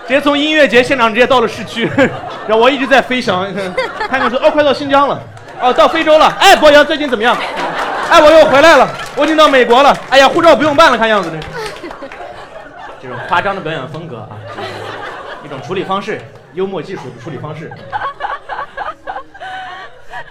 [0.08, 1.90] 直接从音乐节现场直接到了市区，
[2.48, 3.46] 然后我一直在飞翔。
[4.10, 5.20] 看看说，哦，快到新疆了，
[5.62, 6.34] 哦，到非洲了。
[6.40, 7.36] 哎，博洋最近怎么样？
[8.10, 9.96] 哎，我又回来了，我已经到美国了。
[10.10, 11.38] 哎呀，护照不用办了，看样子这。
[13.02, 14.36] 这种夸张的表演风格啊，
[15.46, 16.20] 一种处理方式。
[16.54, 17.72] 幽默技术的处理方式，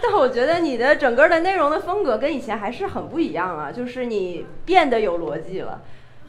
[0.03, 5.81] 但我觉得你的整个的内容的风格跟以前还是很不一样啊，就是你变得有逻辑了，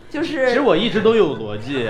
[0.09, 0.47] 就是。
[0.47, 1.89] 其实我一直都有逻辑，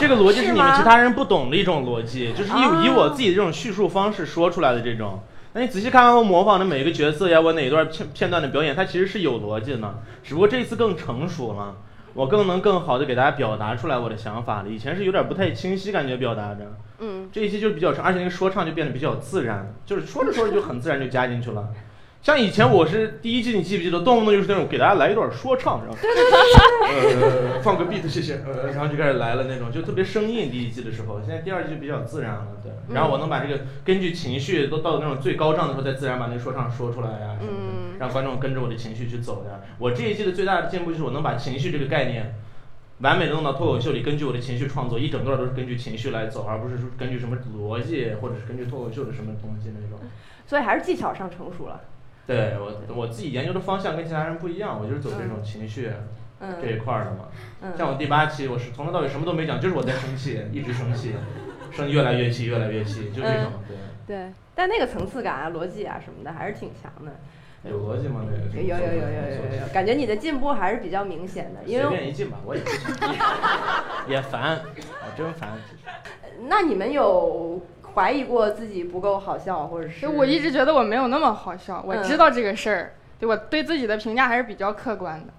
[0.00, 5.20] 这个逻辑是你们其他人不懂的一种逻辑，就是以以我自己这种叙述方式说出来的这种。
[5.54, 11.76] 那你仔细看看我模仿的每一个角色呀，我哪一段片片段的表演，它其实是有逻辑的，只不过这一次更成熟了。
[12.14, 16.60] 我更能更好的给大家表达出来我的想法了，以前是有点不太清晰，感觉表达着。
[16.98, 21.68] 嗯，这一期就是比较长，而且那个说唱就变得比较自然，就是说着说着就很自然就加进去了。
[22.22, 25.98] 像以前我是第一季，你记不记得，动不动就是那种给大家来一段说唱，然后
[26.86, 30.48] 呃放个 beat 谢谢，呃然后就开始来了那种，就特别生硬。
[30.48, 32.70] 第一季的时候，现在第二季就比较自然了，对。
[32.94, 39.58] 然后我能把这个根据情绪都到那种最高涨的时候，再自然把那个说唱说出来呀什么的，让观众跟着我的情绪去走呀。
[39.78, 42.36] 我这一季的最大的进步就是我能把情绪这个概念
[42.98, 49.98] 完美的弄到脱口秀里，根据我的情绪创作，一整段都是根据情绪来走，而不是说根据什么逻辑或者是根据脱口秀的什么东西那种。
[50.46, 51.80] 所以还是技巧上成熟了。
[52.26, 55.90] 对我我自己研究的方向跟其他人不一样，我就是走这种情绪
[56.60, 57.28] 这一块的嘛。
[57.76, 61.14] 像我第八期，我是从头到尾什么都没讲，就是我在生气，一直生气，
[61.72, 63.52] 生越来越气，越来越气，就这种。
[63.66, 63.76] 对。
[64.04, 67.12] 对，但那个层次感啊、逻辑啊什么的还是挺强的。
[67.68, 68.20] 有逻辑吗？
[68.24, 68.60] 那个？
[68.60, 71.60] 有有有有有有，感觉你的进步还是比较明显的。
[71.64, 72.70] 因为随便一进吧，我也不
[74.10, 75.50] 也烦，我真烦。
[76.48, 77.60] 那你们有？
[77.94, 81.82] 怀疑过自己不够好笑，或者是我一直觉得我没有那么好笑。
[81.86, 85.32] 我知道这个事儿，对我对自己的评价还是比较客观的。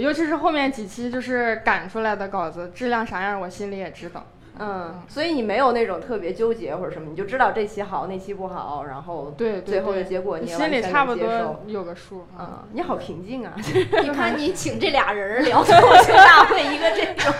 [0.00, 4.26] 尤其是后面几期就是赶出来的稿子，质量啥样，我心里也知道。
[4.58, 12.26] 嗯，所以你没有那种特别纠结或者什么，你就知道这期好，那期不好，然后对最后的结果你心里差不多有个数。
[12.38, 13.54] 嗯，你好平静啊！
[14.02, 17.32] 你看你请这俩人聊脱口秀大会， 一个这种，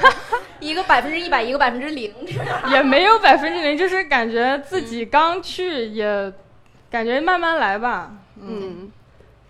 [0.62, 2.14] 一个百分之一百，一个百分之零，
[2.70, 6.32] 也没有百分之零，就是感觉自己刚去也
[6.88, 8.12] 感觉慢慢来吧。
[8.40, 8.88] 嗯，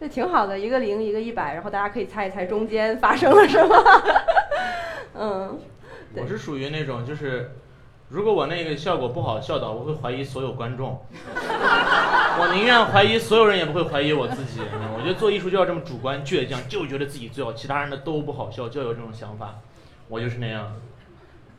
[0.01, 3.77] 这挺好的，一个零，一个一百，然后大家可以猜一猜中间发生了什么。
[5.15, 5.61] 嗯，
[6.15, 7.51] 我是属于那种就是，
[8.09, 10.99] 如果我那个效果不好笑到，我会怀疑所有观众。
[12.41, 14.61] 我宁愿怀疑所有人，也不会怀疑我自己。
[14.73, 19.57] 嗯我觉得做艺术就要这么主观倔强，就觉得自己最好，其他人的都不好笑，就要有这种想法。
[20.09, 20.73] 我就是那样。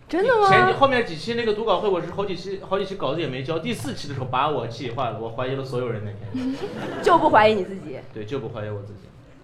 [0.07, 0.47] 真的吗？
[0.49, 6.29] 前几后面几期那个读稿会，我是好几期好几期稿子也没交，第四期的时候把我气坏了，我怀疑了所有人那天。
[7.01, 7.99] 就不怀疑你自己。
[8.13, 8.99] 对，就不怀疑我自己。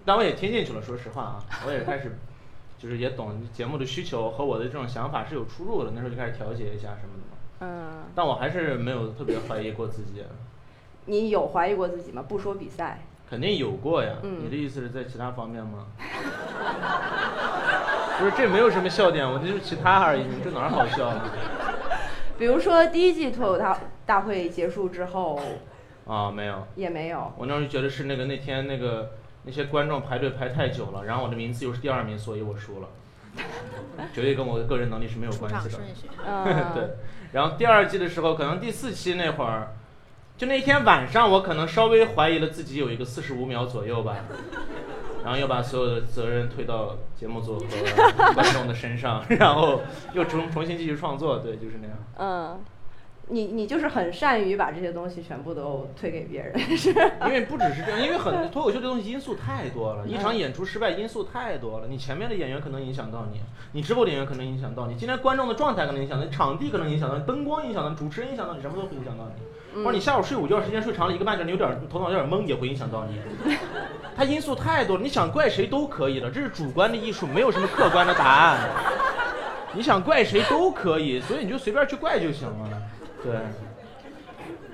[0.06, 2.18] 但我也听进去了，说实话啊， 我也开始，
[2.78, 7.38] 就是也懂节目的需求和我的这种想法是有出入的，那时候就开始调节一下什么的嘛。
[7.62, 10.24] 嗯，但我还是没有特别怀疑过自己，
[11.06, 12.24] 你有怀疑过自己吗？
[12.28, 14.14] 不说比赛，肯定有过呀。
[14.24, 15.88] 嗯你的意思是在其他方面吗？
[18.20, 21.26] 不是，这没有什么笑点，我这就是其他而已，你这哪儿好笑啊？
[22.38, 25.42] 比如说第一季脱口大大会结束之后
[26.06, 27.32] 啊，没有，也没有。
[27.38, 29.12] 我那时候觉得是那个那天那个
[29.44, 32.88] 那些观众排队排太久了，然后我的名字又是第二名，所以我输了，
[34.14, 35.70] 绝对跟我的个人能力是没有关系的。
[35.70, 36.10] 场顺序。
[36.26, 36.44] 嗯，
[36.76, 36.90] 对，
[37.32, 39.76] 然后第二季的时候，可能第四期那会儿，
[40.38, 44.16] 就那天晚上，我可能稍微怀疑了自己有一个四十五秒左右吧，
[45.24, 47.66] 然后又把所有的责任推到节目组和
[48.34, 49.82] 观众的身上，然后
[50.14, 51.98] 又重重新继续创作，对，就是那样。
[52.18, 52.60] 嗯，
[53.28, 56.90] 你你就是很善于把这些东西全部都推给别人，是？
[57.26, 61.88] 因为不只是这样，因为很 脱口秀这东西因素太多了，一场演出失败因素太多了。
[61.88, 63.40] 你前面的演员可能影响到你，
[63.74, 69.44] 你直播的演员可能影响到你，今天观众的状态可能影响到你，场地可能影响到你，灯光影响到你，主持人影响到你，什么都会影响到你。
[69.76, 73.56] 或者你下午睡午觉时间睡长了一个半小时，你有点头脑有点懵，也会影响到你。
[74.16, 78.58] 它因素太多了，你想怪谁都可以的，这是主观的艺术，没有什么客观的答案。
[79.74, 82.70] 你想怪谁都可以，所以你就随便去怪就行了。
[83.24, 83.34] 对。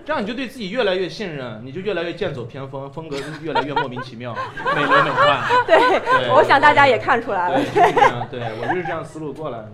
[0.06, 4.36] 这样你就对自己越来越信任，你就越来越剑走偏锋，风格越来越莫名其妙，
[4.76, 5.66] 美轮美奂。
[5.66, 8.40] 对，对我想大家也看出来了对，。
[8.40, 9.72] 对我就是这样思路过来的。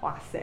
[0.00, 0.42] 哇塞，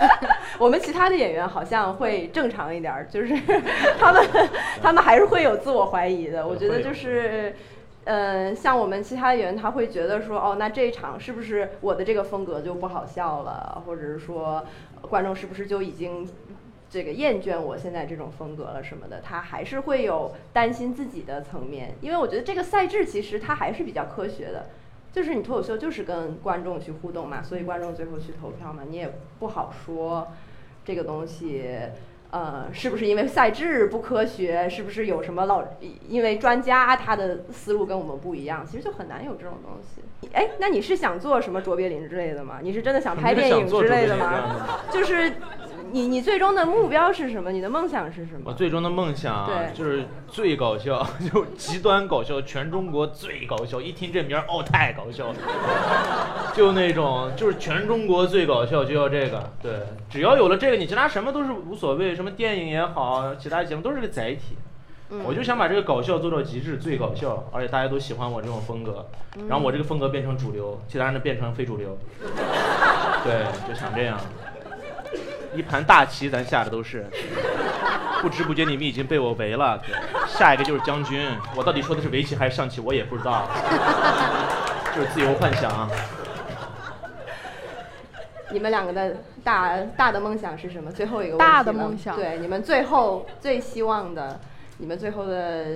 [0.60, 3.34] 我们其他的演员好像会正常一点儿，就是
[3.98, 4.28] 他们
[4.82, 6.46] 他们还是会有自我怀疑的。
[6.46, 7.54] 我觉得就是，
[8.04, 14.62] 呃，像我们其他演员，他会觉得说，哦，那这一场是不是我的这个风格就不好笑了，或者是说
[15.00, 16.28] 观众是不是就已经
[16.90, 24.66] 这个厌倦我现在这种风格了什么的，他还是会有担心自己的层面，因为我觉得这个赛制其实它还是比较科学的。
[25.12, 30.28] 就是你脱口秀就是跟观众去互动嘛，所以观众最后去投票嘛，你也不好说
[30.84, 31.64] 这个东西，
[32.30, 35.64] 呃，是不是因为赛制不科学，是不是有什么老
[36.08, 40.02] 因为专家他的思路跟我们不一样，其实就很难有这种东西。
[40.32, 42.60] 哎，那你是想做什么卓别林之类的吗？
[42.62, 44.78] 你是真的想拍电影之类的吗？
[44.92, 45.32] 就是
[45.92, 47.50] 你你最终的目标是什么？
[47.50, 48.42] 你的梦想是什么？
[48.44, 53.80] 我最终的梦想啊对就是最搞笑， 就极端搞笑，全中国最搞笑。
[53.80, 55.34] 一听这名儿，哦，太搞笑了，
[56.54, 59.52] 就那种就是全中国最搞笑，就要这个。
[59.62, 59.72] 对，
[60.08, 64.56] 只要有了这个，你其他什么都是无所谓，什么电影也好，其他节目都是个载体。
[65.12, 69.04] 嗯我就想把这个搞笑做到极致，最搞笑，而且大家都喜欢我这种风格，
[69.36, 71.98] 嗯然后我这个风格变成主流，其他人的变成非主流。
[73.24, 74.16] 对，就想这样。
[75.54, 77.04] 一盘大棋咱下的都是，
[78.22, 79.78] 不知不觉你们已经被我围了。
[79.78, 79.94] 对，
[80.28, 83.48] 下一个就是将军，我到底说的是围棋还是象棋，我也不知道，
[84.94, 85.90] 就是自由幻想。
[88.52, 90.90] 你们两个的大大的梦想是什么？
[90.90, 94.40] 最后一个问题大的梦想对你们最后最希望的，
[94.78, 95.66] 你们最后的，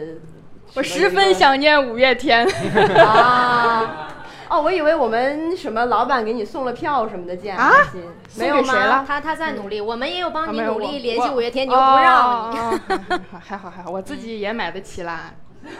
[0.74, 2.46] 我十分想念五月天。
[2.98, 4.08] 啊。
[4.54, 7.72] 哦，我以为我们什么老板给你送了票什么的，见啊
[8.36, 9.04] 没有吗？
[9.06, 12.52] 他他在努力，我们也有帮你努力联系五月天，你又不让，
[13.44, 15.32] 还好还好，我自己也买得起啦。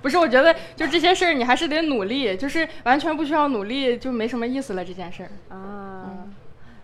[0.00, 4.84] 不是，我觉得就这些事儿，你还是得努力，就是完全不需要努力，就没什么意思了。
[4.84, 6.06] 这件事儿，啊，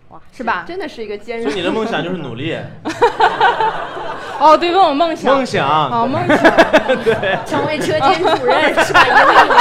[0.08, 1.44] 哇，是吧真的是一个坚韧。
[1.44, 2.56] 所以你的梦想就是努力，
[4.41, 5.68] 哦，对，问我梦想，梦想。
[5.68, 6.36] 哦，梦想，
[7.05, 9.07] 对成为车间主任是吧？
[9.07, 9.61] 因为努力，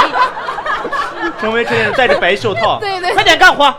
[1.38, 3.72] 成为车间戴着白袖套， 对对快点干活。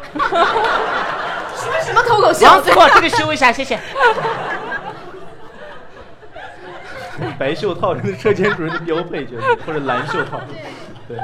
[1.84, 2.45] 什么脱口秀？
[2.45, 3.80] 王子，给我这个修一下，谢谢。
[7.38, 10.39] 白袖套真是车间主任的标配，就是或者蓝袖套。
[11.08, 11.18] 对，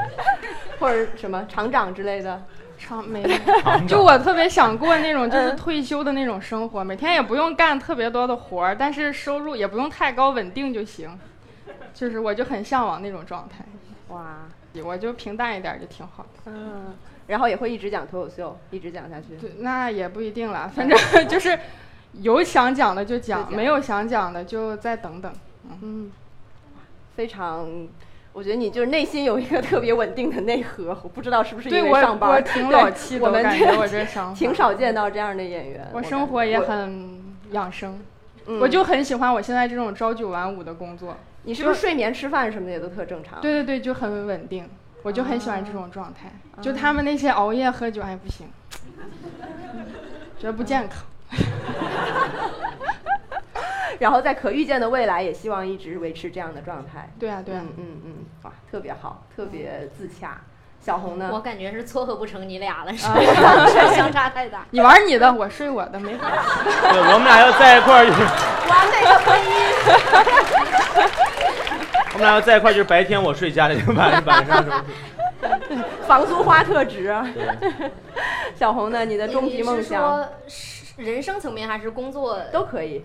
[0.78, 2.40] 或者什么厂长之类的。
[2.78, 3.22] 长没。
[3.88, 11.10] 就我特别想过那种就是退休的那种生活，每天也不用干特别多的活儿，但是收入也不用太高，稳定就行。
[11.92, 13.64] 就是我就很向往那种状态，
[14.08, 14.46] 哇，
[14.84, 16.52] 我就平淡一点儿就挺好的。
[16.52, 16.94] 嗯，
[17.26, 19.36] 然后也会一直讲脱口秀，一直讲下去。
[19.40, 21.58] 对，那也不一定了，反正 就是
[22.12, 25.32] 有想讲的就讲，就讲没有想讲的就再等等。
[25.82, 26.12] 嗯，
[27.16, 27.66] 非常。
[28.32, 34.04] 我觉得你就是内心有一个特别稳定的内核，我不知道是不是因为上班儿，我挺老气的，我们感觉我这
[34.34, 35.88] 挺少见到这样的演员。
[35.92, 37.20] 我生活也很
[37.50, 37.98] 养生，
[38.46, 41.16] 嗯我就很喜欢我现在这种朝九晚五的工作。
[41.42, 43.40] 你是不是睡眠、吃饭什么的也都特正常？
[43.40, 44.68] 对对对，就很稳定，
[45.02, 46.28] 我就很喜欢这种状态。
[46.54, 48.46] 啊就他们那些熬夜喝酒，哎不行，
[50.38, 51.04] 觉得不健康。
[53.98, 57.10] 然后在可预见的未来，也希望一直维持这样的状态。
[57.18, 60.40] 对啊对啊嗯，嗯嗯，哇，特别好，特别自洽。
[60.80, 61.30] 小红呢？
[61.32, 63.66] 我感觉是撮合不成你俩了，是啊吧？
[63.94, 64.64] 相差太大。
[64.70, 66.38] 你玩你的，我睡我的，没关系。
[66.88, 68.22] 对，我们俩要在一块儿就是，
[68.70, 69.50] 完美的婚姻。
[72.12, 74.84] 我们俩要在一块儿就是白天我睡家里，晚晚上什么？
[76.06, 77.14] 房租花特值
[78.54, 79.04] 小红呢？
[79.04, 80.26] 你的终极梦想
[80.96, 82.40] 人生层面还是工作？
[82.52, 83.04] 都可以。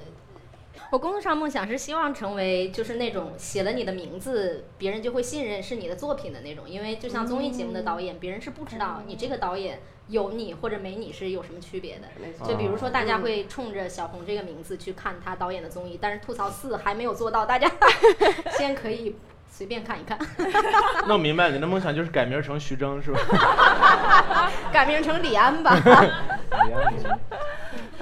[0.93, 6.69] 我工作上梦想是希望成为就是那种写了你的名字，别人就会信任是你的作品的那种。
[6.69, 9.79] 因为就像综艺节目的导演，别人是不知道你这个导演
[10.09, 12.03] 有你或者没你是有什么区别的。
[12.21, 17.67] 没错就比如说，大家会冲着小红这个名字去看他导演的综艺，但是吐槽四还没有做到，大家
[18.55, 19.15] 先可以
[19.49, 20.15] 随便看一看，
[21.09, 24.51] 那我明白，你的梦想就是改名成徐峥是吧？
[24.71, 25.75] 改名成李安吧。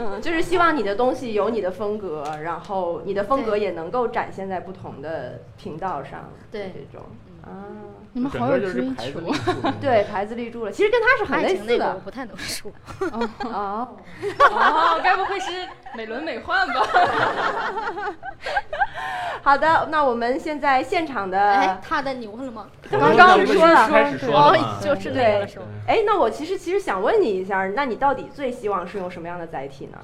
[0.03, 6.27] 嗯，就是希望你的东西有你的风格，然后你的风格也能够展现在不同的频道上。
[6.51, 7.05] 对这种
[7.43, 7.69] 啊，
[8.13, 9.31] 你们好有追求立。
[9.31, 9.33] 住
[9.79, 10.71] 对，牌子立住了。
[10.71, 11.99] 其实跟他是很类似的情那个我。
[11.99, 12.71] 不太能说。
[13.45, 13.95] 哦，
[14.51, 16.81] 哦，该不会是美轮美奂吧？
[19.43, 22.67] 好的，那我们现在现场哎的，，他的你问了吗？
[22.91, 25.57] 刚刚不是说了开始说了嘛哦，就是那个对？
[25.87, 29.97] 哎，那我其实其实想问你一下，那你到底最希望是用什么样的载体呢？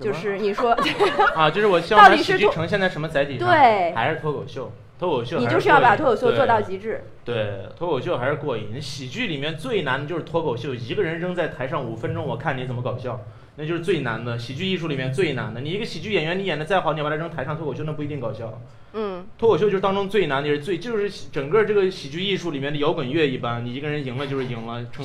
[0.00, 0.72] 就是你说
[1.34, 3.48] 啊，就是我希望把到底是剧呈现在什么载体上？
[3.48, 4.70] 对还是脱口秀。
[4.96, 7.02] 脱口秀还你就是要把脱口秀做对到极致。
[7.24, 8.80] 对，脱口秀还是过瘾。
[8.80, 13.20] 喜剧里面最难的就是脱口秀，一个人扔在台上五分钟，我看你怎么搞笑，
[13.56, 14.38] 那就是最难的。
[14.38, 18.60] 喜剧艺术里面最难的，你一个喜剧演员，你演的再好，你要把它扔台上脱口秀，那不一定搞笑。
[18.96, 25.04] 嗯，脱口秀就是当中最难的，也是最就是整个这个喜剧艺术里面的摇滚乐一般，你一个人赢了就是赢了，成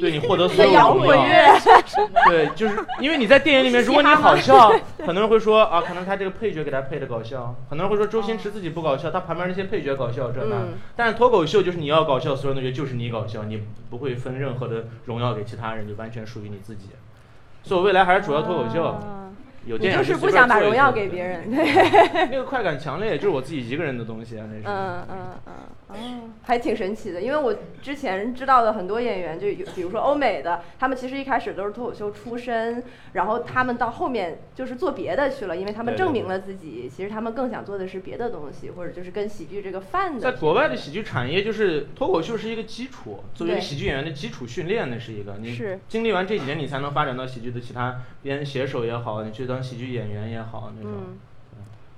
[0.00, 1.16] 对你获得所有摇荣耀。
[1.16, 1.60] 滚乐，
[2.28, 10.56] 对，就是因为你在电影里面，如果你好笑，很多人会说啊，可能他这个配角给他配的搞笑，很多人会说周星驰自己不搞笑，他旁边那些配角搞笑这那。
[10.56, 10.68] 嗯。
[10.96, 16.88] 但是脱口秀就是你要搞笑，所有人都觉得就是你搞笑，你不会分任何的荣耀给其他人，就完全属于你自己。
[17.62, 18.98] 所以我未来还是主要脱口秀，
[19.66, 24.62] 有电影就是不想把荣耀给别人， 对，那个快感强烈，就是我自己一个人的东西啊，那是。
[24.64, 25.52] 嗯嗯嗯，哦，
[26.42, 32.82] 还挺神奇的，因为我之前知道的很多演员，就有比如说欧美的，他们其实一开始都是脱口秀出身，
[33.12, 40.20] 然后他们到后面就是做别的去了，因为他们证明了自己，其实他们更想做的是别的东西，或者就是跟喜剧这个饭的。
[40.20, 45.36] 在国外的喜剧产业，就是脱口秀是一个基础，作为喜剧演员的基础训练，那是一个。
[45.40, 50.92] 你是经历完这几年，你才能发展到喜剧的其他编写手也好，你去当喜剧演员也好那种。
[50.92, 51.18] 嗯。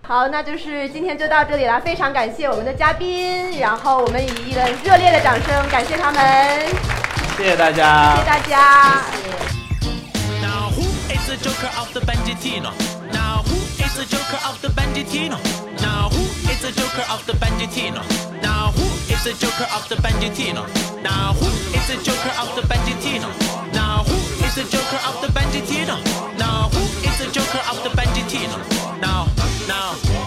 [0.05, 6.21] 好，那就是今天就到这里了，非常感谢我们的嘉宾，然后我们以一个热烈的掌声感谢他们，
[7.39, 8.17] 谢谢大家。
[8.17, 9.05] 谢谢大家。
[10.43, 10.83] Now who
[11.15, 12.73] is the Joker of the Banditino?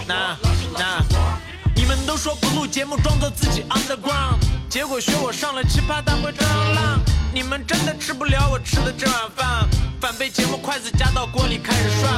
[0.06, 0.36] Now,
[0.78, 1.38] now, now.
[1.74, 4.38] 你们都说不录节目，装作自己 on the ground，
[4.68, 7.00] 结果学我上了奇葩大会这样浪。
[7.34, 9.68] 你们真的吃不了我吃的这碗饭，
[10.00, 12.14] 反被节目筷子夹到锅里开始涮。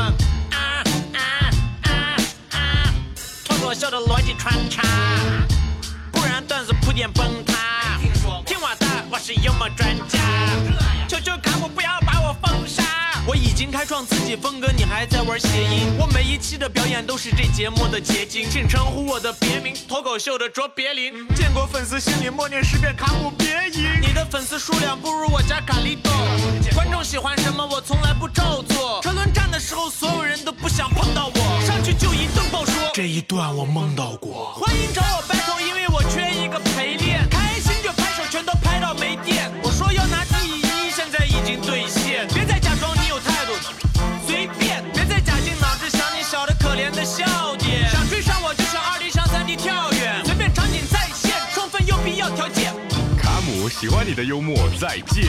[0.53, 0.85] 啊
[1.15, 1.51] 啊
[1.83, 1.91] 啊
[2.53, 2.95] 啊！
[3.45, 4.83] 脱口秀的逻辑穿插，
[6.13, 7.55] 不然段子铺垫崩塌。
[8.47, 10.19] 听我的，我是幽默专家，
[11.09, 11.89] 求求看我，不要。
[13.59, 15.93] 经开创自己风格，你还在玩谐音？
[15.99, 21.27] 我每一期的表演都是这节目的结晶，请称呼我的别名，脱口秀的卓别林。
[21.35, 24.01] 见过粉丝心里默念十遍卡姆别赢。
[24.01, 26.13] 你的粉丝数量不如我家卡利多，
[26.73, 29.01] 观众喜欢什么我从来不照做。
[29.03, 32.75] 车轮战的时候，所有人都不想碰到我，上去就一顿爆说。
[32.95, 34.53] 这一段我梦到过。
[34.55, 37.29] 欢迎找我 battle，因为我缺一个陪练。
[37.29, 39.51] 开心就拍手，全都拍到没电。
[53.69, 55.29] 喜欢你的幽默，再见。